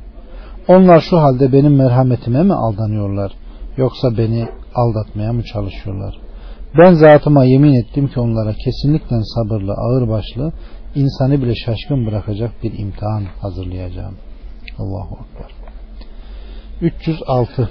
[0.69, 3.33] Onlar şu halde benim merhametime mi aldanıyorlar,
[3.77, 6.19] yoksa beni aldatmaya mı çalışıyorlar?
[6.79, 10.53] Ben zatıma yemin ettim ki onlara kesinlikle sabırlı, ağırbaşlı,
[10.95, 14.15] insanı bile şaşkın bırakacak bir imtihan hazırlayacağım.
[14.79, 15.53] Allahu Akbar.
[16.81, 17.71] 306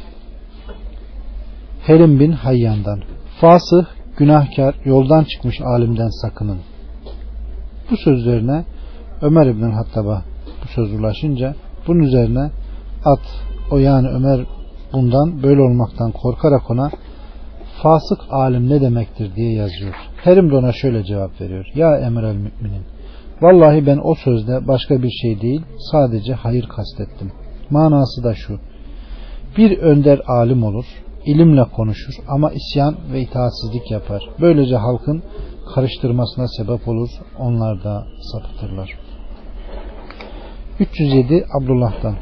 [1.88, 3.02] Herim bin Hayyan'dan
[3.42, 3.86] Fasıh,
[4.18, 6.58] günahkar, yoldan çıkmış alimden sakının.
[7.92, 8.66] Bu sözlerine
[9.22, 10.22] Ömer İbn Hattab'a
[10.64, 11.56] bu söz ulaşınca
[11.88, 12.52] bunun üzerine
[13.06, 13.20] at
[13.72, 14.46] o yani Ömer
[14.94, 16.92] bundan böyle olmaktan korkarak ona
[17.84, 19.96] fasık alim ne demektir diye yazıyor.
[20.24, 21.66] Herim de ona şöyle cevap veriyor.
[21.76, 22.86] Ya emir el müminin
[23.42, 25.62] Vallahi ben o sözde başka bir şey değil
[25.92, 27.32] sadece hayır kastettim.
[27.70, 28.60] Manası da şu.
[29.58, 30.86] Bir önder alim olur,
[31.26, 34.30] ilimle konuşur ama isyan ve itaatsizlik yapar.
[34.42, 35.24] Böylece halkın
[35.76, 37.10] karıştırmasına sebep olur,
[37.40, 39.00] onlar da sapıtırlar.
[40.80, 42.16] 307 Abdullah'tan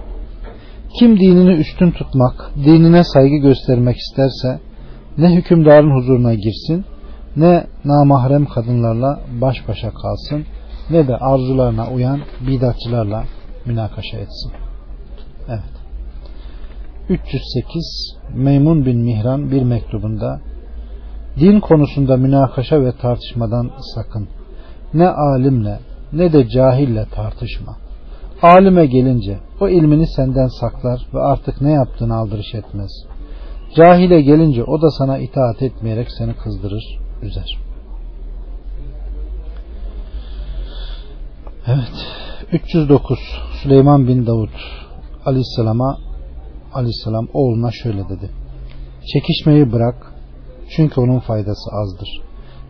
[0.94, 4.60] Kim dinini üstün tutmak, dinine saygı göstermek isterse
[5.18, 6.86] ne hükümdarın huzuruna girsin,
[7.36, 10.46] ne namahrem kadınlarla baş başa kalsın,
[10.90, 13.24] ne de arzularına uyan bidatçılarla
[13.66, 14.52] münakaşa etsin.
[15.50, 15.78] Evet.
[17.10, 20.40] 308 Meymun bin Mihran bir mektubunda
[21.40, 24.28] din konusunda münakaşa ve tartışmadan sakın.
[24.94, 25.80] Ne alimle
[26.14, 27.87] ne de cahille tartışma.
[28.42, 32.92] Alime gelince o ilmini senden saklar ve artık ne yaptığını aldırış etmez.
[33.76, 37.58] Cahile gelince o da sana itaat etmeyerek seni kızdırır, üzer.
[41.68, 42.18] Evet.
[42.52, 43.20] 309
[43.64, 44.50] Süleyman bin Davud
[45.26, 45.98] Aleyhisselam'a
[46.74, 48.30] Aleyhisselam oğluna şöyle dedi.
[49.14, 50.14] Çekişmeyi bırak
[50.70, 52.22] çünkü onun faydası azdır.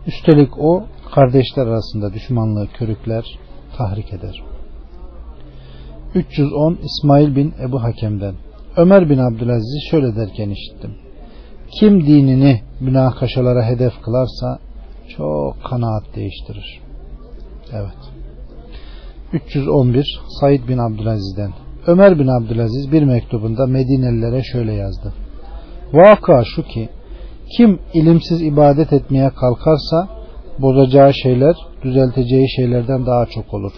[0.06, 3.24] Üstelik o kardeşler arasında düşmanlığı körükler,
[3.76, 4.42] tahrik eder.
[6.14, 8.34] 310 İsmail bin Ebu Hakem'den
[8.76, 10.90] Ömer bin Abdülaziz'i şöyle derken işittim.
[11.70, 14.58] Kim dinini münakaşalara hedef kılarsa
[15.16, 16.80] çok kanaat değiştirir.
[17.72, 17.98] Evet.
[19.32, 21.52] 311 Said bin Abdülaziz'den
[21.86, 25.12] Ömer bin Abdülaziz bir mektubunda Medinelilere şöyle yazdı.
[25.92, 26.88] Vaka şu ki
[27.56, 30.08] kim ilimsiz ibadet etmeye kalkarsa
[30.58, 33.72] bozacağı şeyler düzelteceği şeylerden daha çok olur.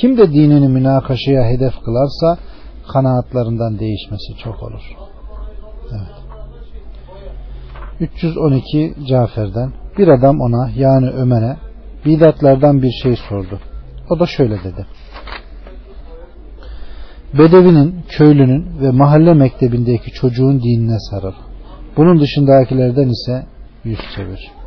[0.00, 2.38] Kim de dinini münakaşaya hedef kılarsa
[2.92, 4.82] kanaatlarından değişmesi çok olur.
[5.90, 6.28] Evet.
[8.00, 11.56] 312 Cafer'den bir adam ona yani Ömer'e
[12.04, 13.60] bidatlardan bir şey sordu.
[14.10, 14.86] O da şöyle dedi.
[17.38, 21.34] Bedevinin, köylünün ve mahalle mektebindeki çocuğun dinine sarıl.
[21.96, 23.46] Bunun dışındakilerden ise
[23.84, 24.57] yüz çevir.